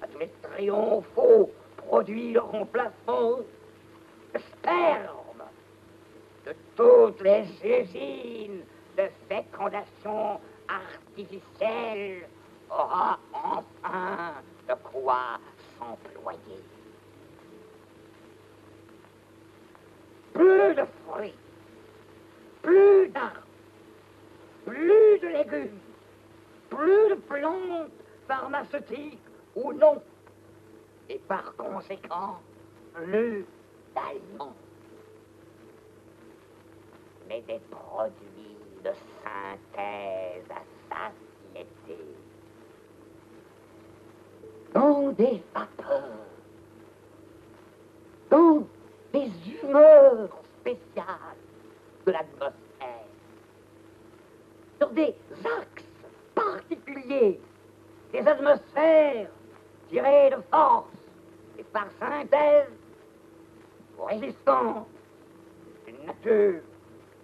[0.00, 1.50] à tous les triomphaux
[1.90, 3.40] produits remplaçants
[4.32, 5.42] de sperme
[6.46, 8.62] de toutes les usines
[8.96, 12.28] de fécondation artificielle
[12.70, 14.34] aura enfin
[14.68, 15.40] de quoi
[15.76, 16.62] s'employer.
[20.32, 21.34] Plus de fruits,
[22.62, 23.48] plus d'arbres,
[24.64, 25.80] plus de légumes,
[26.68, 27.90] plus de plantes
[28.28, 29.18] pharmaceutiques
[29.56, 30.00] ou non,
[31.10, 32.38] et par conséquent,
[32.94, 33.44] plus
[33.94, 34.54] d'aliments.
[37.28, 38.90] Mais des produits de
[39.22, 41.98] synthèse à satiété,
[44.72, 46.26] dans des vapeurs,
[48.30, 48.64] dans
[49.12, 50.28] des humeurs
[50.60, 51.36] spéciales
[52.06, 52.54] de l'atmosphère,
[54.78, 55.84] sur des axes
[56.34, 57.40] particuliers
[58.12, 59.28] des atmosphères
[59.88, 60.99] tirées de force
[61.72, 62.68] par synthèse
[63.98, 64.86] aux résistances
[65.86, 66.60] d'une nature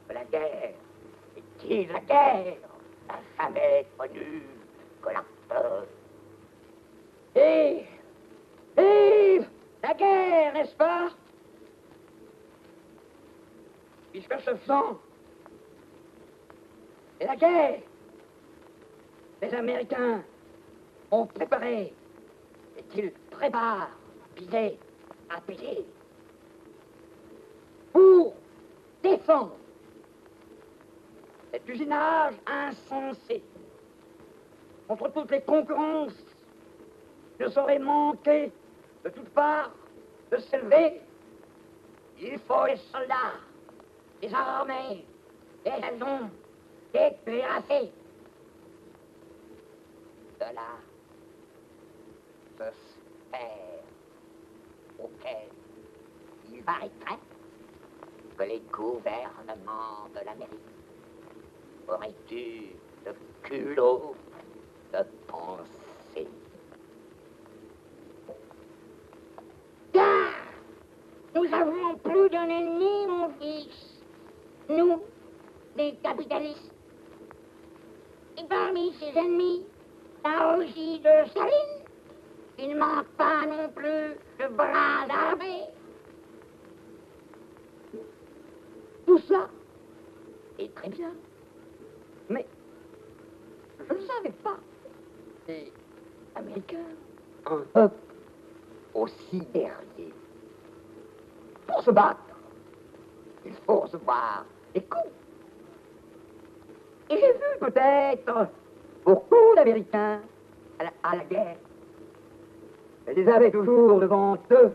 [0.09, 0.75] de la guerre.
[1.37, 2.57] Et qui la guerre?
[3.09, 4.43] N'a jamais connu
[5.03, 5.87] que la peur.
[7.37, 7.85] Et,
[8.77, 9.41] et
[9.83, 11.11] la guerre, n'est-ce pas?
[14.13, 14.99] Puisque ce sang
[17.21, 17.81] et la guerre,
[19.43, 20.23] les Américains
[21.11, 21.93] ont préparé
[22.79, 23.91] et qu'ils préparent
[25.31, 25.85] à payer
[27.93, 28.35] pour
[29.03, 29.57] défendre
[31.51, 33.43] cet usinage insensé
[34.87, 36.13] contre toutes les concurrences
[37.41, 38.53] ne saurait manquer
[39.05, 39.71] de toutes parts
[40.31, 41.01] de s'élever.
[42.21, 43.41] Il faut les soldats,
[44.23, 45.05] les armées,
[45.65, 46.31] les raisons,
[46.93, 47.91] des cuirassés.
[50.41, 50.77] De là,
[52.59, 53.76] ce sphère
[54.99, 55.49] auquel
[56.53, 57.19] il paraîtrait
[58.37, 60.61] que les gouvernements de l'Amérique
[61.89, 62.67] auraient eu
[63.05, 64.15] le culot
[64.93, 66.29] de penser.
[69.93, 70.33] Car
[71.35, 74.03] nous avons plus d'un ennemi, mon fils.
[74.69, 75.03] Nous,
[75.77, 76.73] les capitalistes.
[78.39, 79.65] Et parmi ces ennemis,
[80.25, 81.86] la Russie de Staline,
[82.59, 85.65] il ne manque pas non plus de bras d'armée.
[89.07, 89.49] Tout ça
[90.59, 91.13] est très bien.
[92.29, 92.47] Mais
[93.79, 94.57] je ne savais pas.
[95.49, 95.73] Les
[96.35, 96.79] Américains,
[97.47, 97.97] un peuple
[98.95, 100.13] aussi guerrier.
[101.67, 102.21] Pour se battre,
[103.45, 104.45] il faut recevoir
[104.75, 105.13] des coups.
[107.11, 108.49] Et j'ai vu peut-être
[109.05, 110.21] beaucoup d'Américains
[111.03, 111.57] à, la guerre.
[113.15, 114.73] Ils avaient toujours devant eux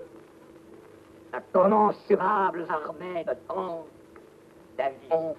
[1.33, 3.87] la commensurable armée de tanks,
[4.77, 5.35] d'avions,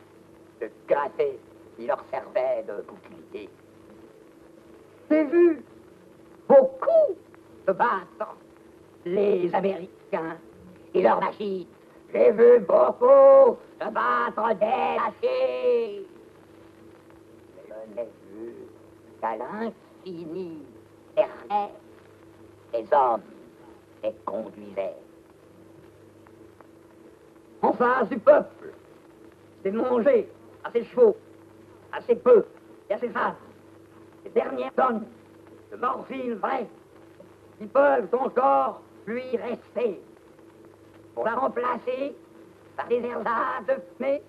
[0.60, 1.38] de grattés
[1.76, 3.48] qui leur servaient de bouclier.
[5.10, 5.62] J'ai vu
[6.48, 7.16] beaucoup
[7.66, 8.36] se battre
[9.04, 10.38] les Américains
[10.94, 11.66] et leurs machines.
[12.14, 16.06] J'ai vu beaucoup se battre des machines.
[17.66, 18.54] Je n'ai vu
[19.20, 20.62] qu'à l'infini
[21.16, 21.72] dernier,
[22.72, 23.22] les hommes
[24.02, 24.96] les conduisaient.
[27.62, 28.72] En face du peuple,
[29.62, 30.28] c'est manger
[30.64, 31.16] à ses chevaux,
[31.92, 32.46] à ses bœufs
[32.90, 33.36] et à ses ânes.
[34.24, 35.06] Les dernières tonnes
[35.70, 36.66] de morphine vraie
[37.58, 40.00] qui peuvent encore lui rester
[41.14, 42.16] pour la remplacer
[42.76, 44.22] par des herbades de fumée.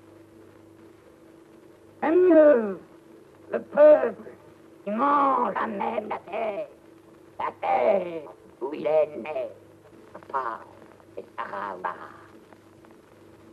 [2.01, 2.79] mieux,
[3.51, 4.31] le peuple
[4.83, 6.67] qui mange à même la terre,
[7.39, 8.29] la terre
[8.61, 9.49] où il est né,
[10.31, 10.59] pas
[11.17, 12.09] et Sarabara.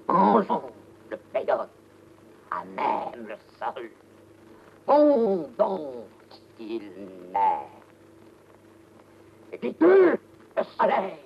[0.09, 0.71] Mangeons
[1.11, 1.69] le pédote
[2.51, 3.91] à même le sol,
[4.87, 6.05] fondons
[6.57, 6.91] qu'il
[7.33, 7.69] naît.
[9.53, 10.19] Et qui tue
[10.57, 11.19] le soleil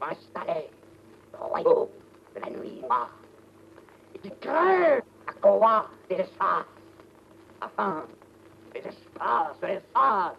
[0.00, 0.70] installer
[1.32, 1.88] le royaume
[2.34, 3.10] de la nuit noire.
[4.14, 6.66] Et qui crée la courroie des espaces,
[7.60, 8.04] afin
[8.74, 10.36] les espaces de l'espace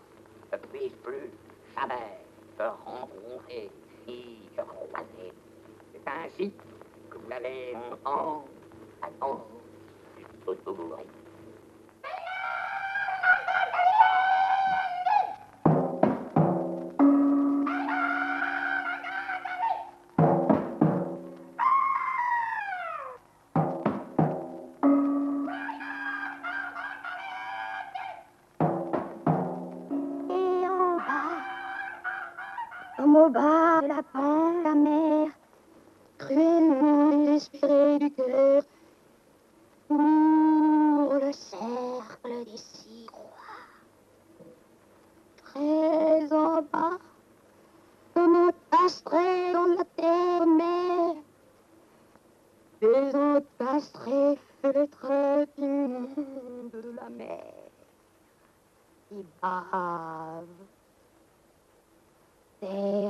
[0.52, 1.30] ne puissent plus
[1.76, 2.20] jamais
[2.58, 3.70] se rencontrer
[4.08, 5.34] ni se croiser.
[5.93, 6.54] C'est ainsi
[7.10, 8.45] que vous allez entendre,
[9.02, 9.45] attendre,
[10.18, 10.93] jusqu'au bout.
[10.93, 11.19] au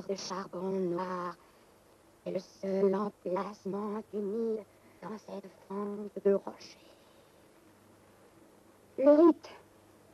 [0.10, 1.36] de charbon noir
[2.26, 4.58] est le seul emplacement Nil
[5.04, 6.78] dans cette fente de rochers.
[8.98, 9.50] Le rite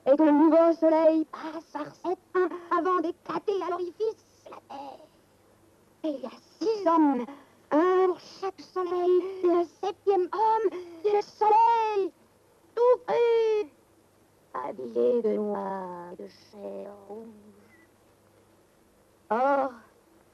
[0.06, 5.08] est que le nouveau soleil passe par sept ans avant d'éclater à l'orifice la terre.
[6.04, 6.30] Et il y a
[6.60, 7.26] six hommes,
[7.72, 12.12] un pour chaque soleil, un septième homme, c'est le soleil,
[12.76, 13.70] tout cru,
[14.54, 17.28] habillé de noir et de chair rouge.
[19.32, 19.72] Or,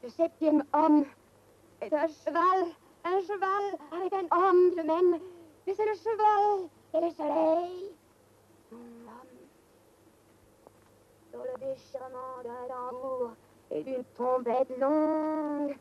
[0.04, 1.06] le septième homme
[1.82, 2.68] est un cheval,
[3.06, 5.20] un cheval avec un homme le même,
[5.66, 7.92] mais c'est le cheval et le soleil.
[11.60, 13.32] déchirement d'un tambour
[13.72, 15.76] et d'une trompette longue.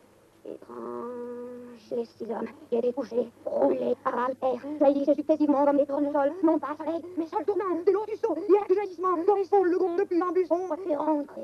[0.45, 6.33] Étrange, les six hommes qui étaient couchés, roulés, à terre, jaillissent successivement comme des tournesols,
[6.43, 9.65] non pas soleil, mais seul tournant de l'eau du seau, et avec le jaillissement, l'horizon,
[9.65, 11.43] le gond de plus en plus sombre, et rentré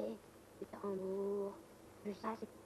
[0.61, 1.53] du tambour.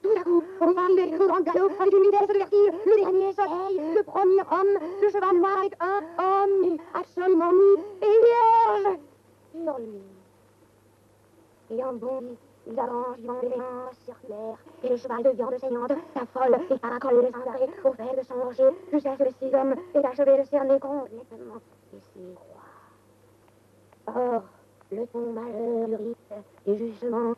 [0.03, 3.33] Tout à coup, on va au grand galop avec une vitesse de vertige, le dernier
[3.33, 8.99] soleil, le premier homme, le cheval noir avec un homme absolument nu et vierge
[9.51, 10.01] sur lui.
[11.71, 12.37] Et en bondi,
[12.67, 17.49] ils avancent des méandres circulaires, et le cheval de viande saignante s'affole et caracole sans
[17.49, 20.79] arrêt au fait de son rocher, jusqu'à ce que six hommes ait achevé de cerner
[20.79, 21.61] complètement
[21.93, 22.69] et s'y croient.
[24.15, 24.43] Or,
[24.91, 26.33] le ton majeur du rite
[26.67, 27.33] est justement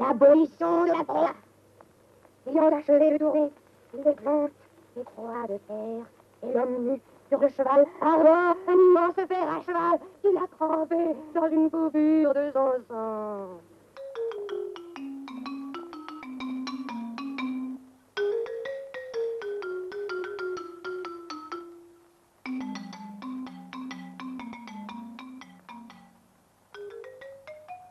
[0.00, 1.34] l'abolition de la terre.
[2.46, 3.50] Ayant achevé de tourner,
[3.94, 4.50] il déplante
[4.96, 6.06] les croix de terre,
[6.42, 11.16] et l'homme nu sur le cheval, alors un immense fer à cheval qu'il a trempé
[11.34, 13.60] dans une coupure de son sang.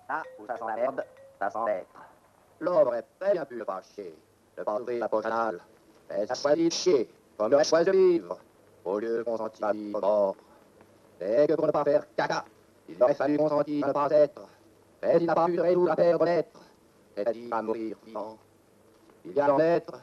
[0.09, 1.03] Ah, où ça sent la merde,
[1.39, 1.87] ça sent l'être.
[2.59, 3.65] L'homme aurait très bien pu le
[4.57, 5.59] ne ouvrir la poche anale.
[6.09, 8.37] Mais ça choisi de chier, comme aurait choisi de vivre,
[8.85, 10.35] au lieu de consentir à vivre mort.
[11.19, 12.45] C'est que pour ne pas faire caca,
[12.89, 14.41] il aurait fallu consentir à ne pas être.
[15.01, 16.59] Mais il n'a pas pu résoudre la perdre d'être,
[17.15, 18.37] c'est-à-dire à mourir vivant.
[19.25, 19.99] Il y a dans l'être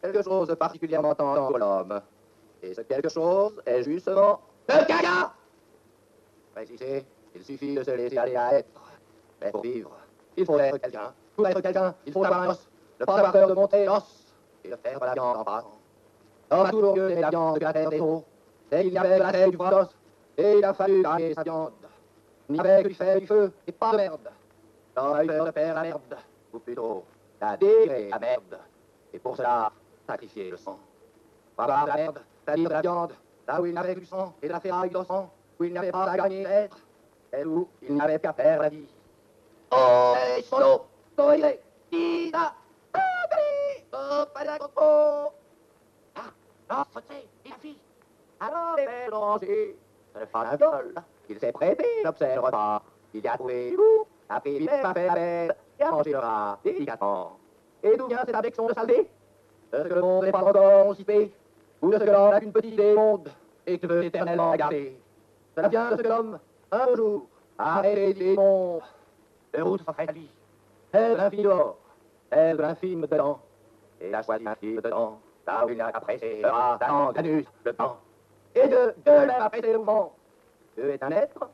[0.00, 2.00] quelque chose de particulièrement tendre pour l'homme.
[2.62, 5.32] Et ce quelque chose est justement le caca
[6.54, 8.80] Précisé, il suffit de se laisser aller à être.
[9.40, 9.90] Mais pour vivre,
[10.36, 11.12] il faut être quelqu'un.
[11.36, 12.69] Pour être quelqu'un, il faut avoir un os.
[13.06, 14.34] Avoir peur de monter l'os
[14.64, 15.78] et de faire de la viande en passant.
[16.50, 18.24] L'homme mieux aimé la viande que la terre des eaux.
[18.72, 19.88] Et il y avait de la terre du bras d'os.
[20.36, 21.72] Et il a fallu gagner sa viande.
[22.48, 24.30] Il n'y avait que du fer du feu, et pas de merde.
[24.96, 26.16] L'homme a eu peur de faire la merde.
[26.52, 27.04] Ou plutôt,
[27.40, 28.58] la dégré la merde.
[29.12, 29.70] Et pour cela,
[30.06, 30.78] sacrifier le sang.
[31.56, 33.12] Avoir la merde, c'est-à-dire de la viande,
[33.46, 35.72] là où il n'avait que du sang et de la ferraille de sang, où il
[35.72, 36.78] n'y avait pas à gagner l'être,
[37.32, 38.88] et où il n'avait qu'à faire la vie.
[39.72, 40.86] Oh, hey, solo,
[41.16, 41.36] toire,
[44.76, 45.32] oh.
[46.72, 47.00] Ah, non,
[47.60, 47.78] fille.
[48.38, 50.94] Alors, les gueule.
[51.28, 52.82] Il s'est prêté, j'observe le repas.
[53.14, 56.18] Il a trouvé du goût, a pris à faire la bête, et a mangé le
[56.18, 57.38] rat, délicatement.
[57.82, 59.08] Et d'où vient cette affection de saleté
[59.72, 61.32] De ce que le monde n'est pas encore anticipé,
[61.82, 63.30] ou de ce que l'homme n'a qu'une petite idée monde,
[63.66, 64.96] et que veut éternellement garder.
[65.56, 66.38] Cela vient de ce que l'homme,
[66.70, 67.26] un beau jour,
[67.58, 68.82] a arrêté d'idée monde.
[69.52, 70.30] De route fait vie.
[70.92, 71.78] Elle de l'infini dehors,
[72.30, 73.40] elle de l'infime dedans.
[74.00, 77.98] Et il a choisi l'infime dedans, là où il n'a qu'à presser le la temps.
[78.54, 80.14] Et Dieu l'aime à presser le mouvement.
[80.74, 81.50] Dieu est un être,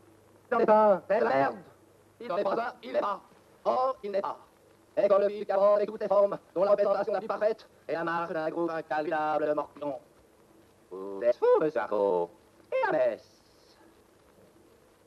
[0.50, 1.56] il n'en est pas, c'est la merde.
[2.20, 3.20] Il n'en est pas un, il n'est pas.
[3.64, 4.38] Or, il n'est pas.
[4.96, 7.28] Et comme le vide qui avance avec toutes ses formes, dont la représentation la plus
[7.28, 9.98] parfaite est la marche d'un groupe incalculable de morpions.
[10.90, 12.30] Vous êtes fou, monsieur Arco.
[12.72, 13.36] Et la messe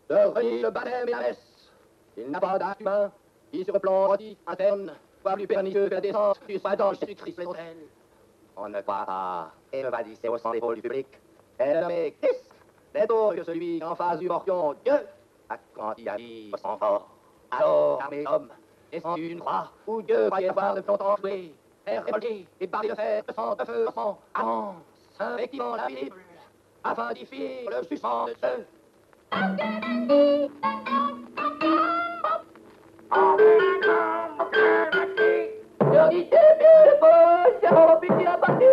[0.09, 1.71] de renier le baptême et la messe.
[2.17, 3.11] Il n'a pas d'acte humain
[3.51, 4.15] qui, sur le plan
[4.47, 7.77] interne, soit plus pernicieux que la descente du printemps Jésus-Christ les hôtels.
[8.57, 11.07] On ne croit pas, et me va dire au sang d'épaule du public,
[11.57, 12.51] est nommé Christ,
[12.93, 15.07] n'est autre que celui en face du morpion Dieu,
[15.49, 17.09] a quand il arrive sans fort?
[17.51, 18.49] Alors, armé homme,
[18.91, 21.53] descendu d'une croix, où Dieu croyait avoir de longtemps joué,
[21.85, 24.75] faire révolter et barrer le fer de sang de feu en sang, avance,
[25.19, 26.17] invectivant l'invisible,
[26.83, 28.33] afin d'y fuir le suspens de
[33.11, 33.39] You're
[36.09, 38.65] beautiful, Jehovah, be your body,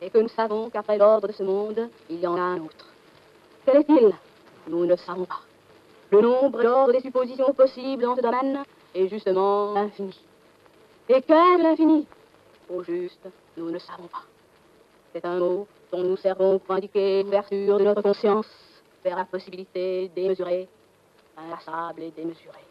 [0.00, 2.86] et que nous savons qu'après l'ordre de ce monde, il y en a un autre.
[3.66, 4.12] Quel est-il
[4.68, 5.40] Nous ne savons pas.
[6.10, 8.62] Le nombre et l'ordre des suppositions possibles dans ce domaine
[8.94, 10.18] est justement infini.
[11.08, 12.06] Et qu'est l'infini
[12.70, 14.24] Au juste, nous ne savons pas.
[15.12, 18.48] C'est un mot dont nous servons pour indiquer l'ouverture de notre conscience
[19.04, 20.68] vers la possibilité démesurée,
[21.36, 22.64] inlassable et démesurée.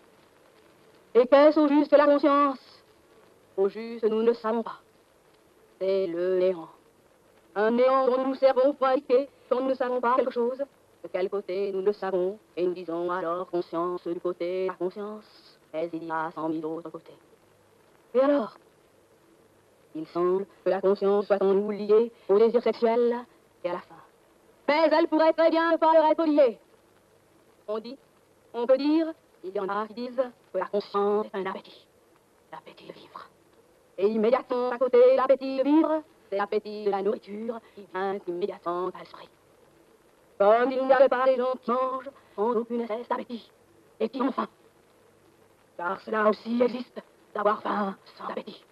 [1.14, 2.60] Et qu'est-ce au juste la conscience?
[3.56, 4.80] Au juste, nous ne savons pas.
[5.80, 6.70] C'est le néant.
[7.56, 10.58] Un néant dont nous servons indiquer quand nous ne savons pas quelque chose.
[11.04, 15.60] De quel côté nous le savons, et nous disons alors conscience du côté la conscience.
[15.74, 17.18] Mais il y a cent mille autres côtés.
[18.14, 18.58] Et alors
[19.96, 23.16] Il semble que la conscience soit en nous liée au désir sexuel
[23.64, 23.96] et à la faim.
[24.68, 26.60] Mais elle pourrait très bien ne pas leur être liée.
[27.68, 27.98] On dit,
[28.54, 29.14] on peut dire,
[29.44, 31.88] il y en a qui disent que la conscience est un appétit.
[32.52, 33.07] L'appétit de vivre.
[33.98, 38.90] Et immédiatement à côté, l'appétit de vivre, c'est l'appétit de la nourriture qui vient immédiatement
[38.90, 39.30] à l'esprit.
[40.38, 43.52] Comme il n'y avait pas les gens qui mangent sans aucune espèce d'appétit
[44.00, 44.48] et qui ont faim.
[45.78, 47.02] Car cela aussi existe,
[47.34, 48.64] d'avoir faim sans appétit.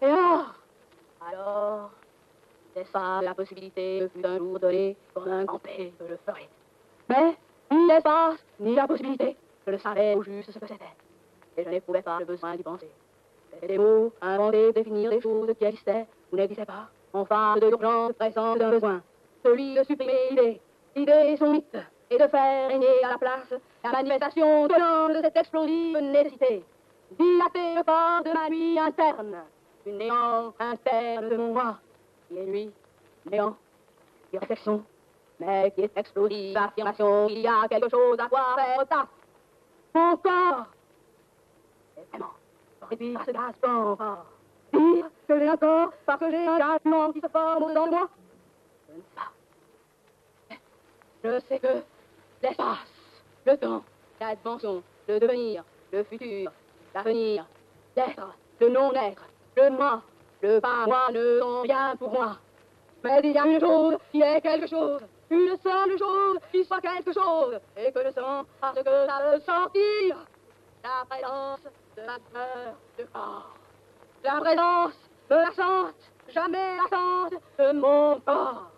[0.00, 0.54] Et alors
[1.28, 1.90] Alors,
[2.74, 6.48] c'est ça la possibilité fut un jour donnée comme un grand P que je ferai.
[7.08, 7.36] Mais
[7.70, 9.36] ni l'espace, ni la possibilité,
[9.66, 10.84] je ne savais au juste ce que c'était.
[11.56, 12.90] Et je n'éprouvais pas le besoin d'y penser.
[13.60, 17.66] Des mots inventés pour définir des choses qui existaient ou n'existaient pas, en face de
[17.68, 19.02] l'urgence pressante d'un besoin.
[19.44, 20.60] Celui de supprimer l'idée,
[20.96, 21.76] l'idée son mythe,
[22.10, 26.64] et de faire régner à la place la manifestation violente de cette explosive nécessité.
[27.18, 29.36] Dilater le corps de ma nuit interne,
[29.86, 31.78] une néant interne de mon moi,
[32.28, 32.70] qui est lui,
[33.30, 33.56] néant,
[34.30, 34.82] qui réflexion,
[35.38, 39.06] mais qui est explosive affirmation qu'il y a quelque chose à quoi faire ça.
[39.94, 40.66] Mon corps
[41.96, 42.32] est vraiment
[42.96, 44.26] ce gaz blanc fort.
[44.72, 48.08] Dire que j'ai un corps parce que j'ai un blanc qui se forme de moi.
[48.88, 50.56] Je ne sais pas.
[51.24, 51.82] Je sais que
[52.42, 52.78] l'espace,
[53.46, 53.82] le temps,
[54.20, 56.50] la dimension, le devenir, le futur,
[56.94, 57.46] l'avenir,
[57.96, 59.22] l'être, le non-être,
[59.56, 60.02] le moi,
[60.42, 62.36] le pas moi ne sont rien pour moi.
[63.04, 66.80] Mais il y a une chose qui est quelque chose, une seule chose qui soit
[66.80, 70.16] quelque chose, et que je sens parce que ça veut sortir.
[70.84, 71.60] La présence
[71.96, 73.54] de ma peur de corps.
[74.24, 74.94] La présence
[75.28, 75.94] de la sente,
[76.28, 78.70] jamais la sente de mon corps.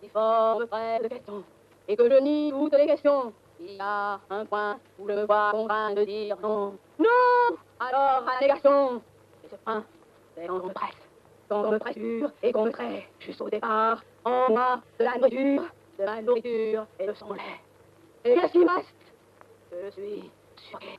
[0.00, 1.44] Qui forme près de questions,
[1.88, 3.32] et que je nie toutes les questions.
[3.60, 6.76] Il y a un point où je me vois contraint de dire non.
[6.98, 9.02] Non Alors à la négation.
[9.44, 9.84] Et ce point,
[10.34, 11.08] c'est quand on me presse.
[11.48, 15.64] Quand on me pressure et qu'on me crée, jusqu'au départ, en moi, de la nourriture,
[15.98, 17.60] de ma nourriture et de son lait.
[18.24, 18.94] Et qu'est-ce qui me reste?
[19.72, 20.98] Je suis surqué.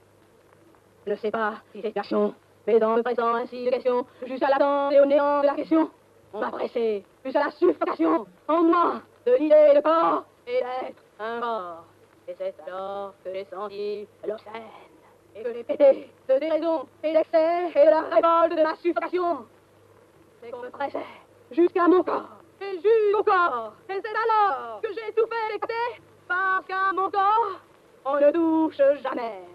[1.06, 2.34] Je ne sais pas si c'est une action,
[2.66, 5.90] mais dans le présent ainsi de questions, jusqu'à l'attente et au néant de la question,
[6.34, 11.40] on m'a pressé jusqu'à la suffocation en moi de l'idée de corps et d'être un
[11.40, 11.86] corps.
[12.28, 14.52] Et c'est alors que j'ai senti l'océan
[15.36, 19.46] et que j'ai pété de déraison et d'excès et de la révolte de ma suffocation.
[20.42, 21.06] C'est qu'on me pressait
[21.52, 23.74] jusqu'à mon corps et jusqu'au corps.
[23.90, 27.62] Et c'est alors que j'ai tout fait parce qu'à mon corps,
[28.06, 29.55] on ne touche jamais.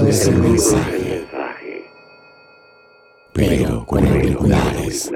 [0.00, 1.26] es el mensaje,
[3.34, 5.10] pero con auriculares.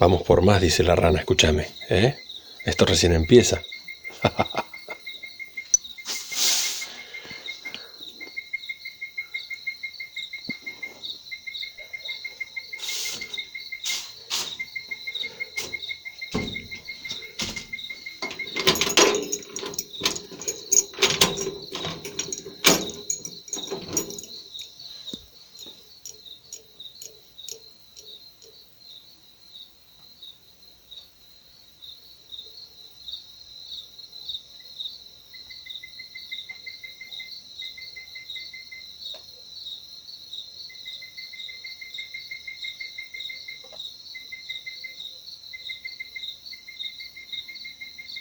[0.00, 2.16] Vamos por más, dice la rana, escúchame, ¿eh?
[2.64, 3.62] Esto recién empieza.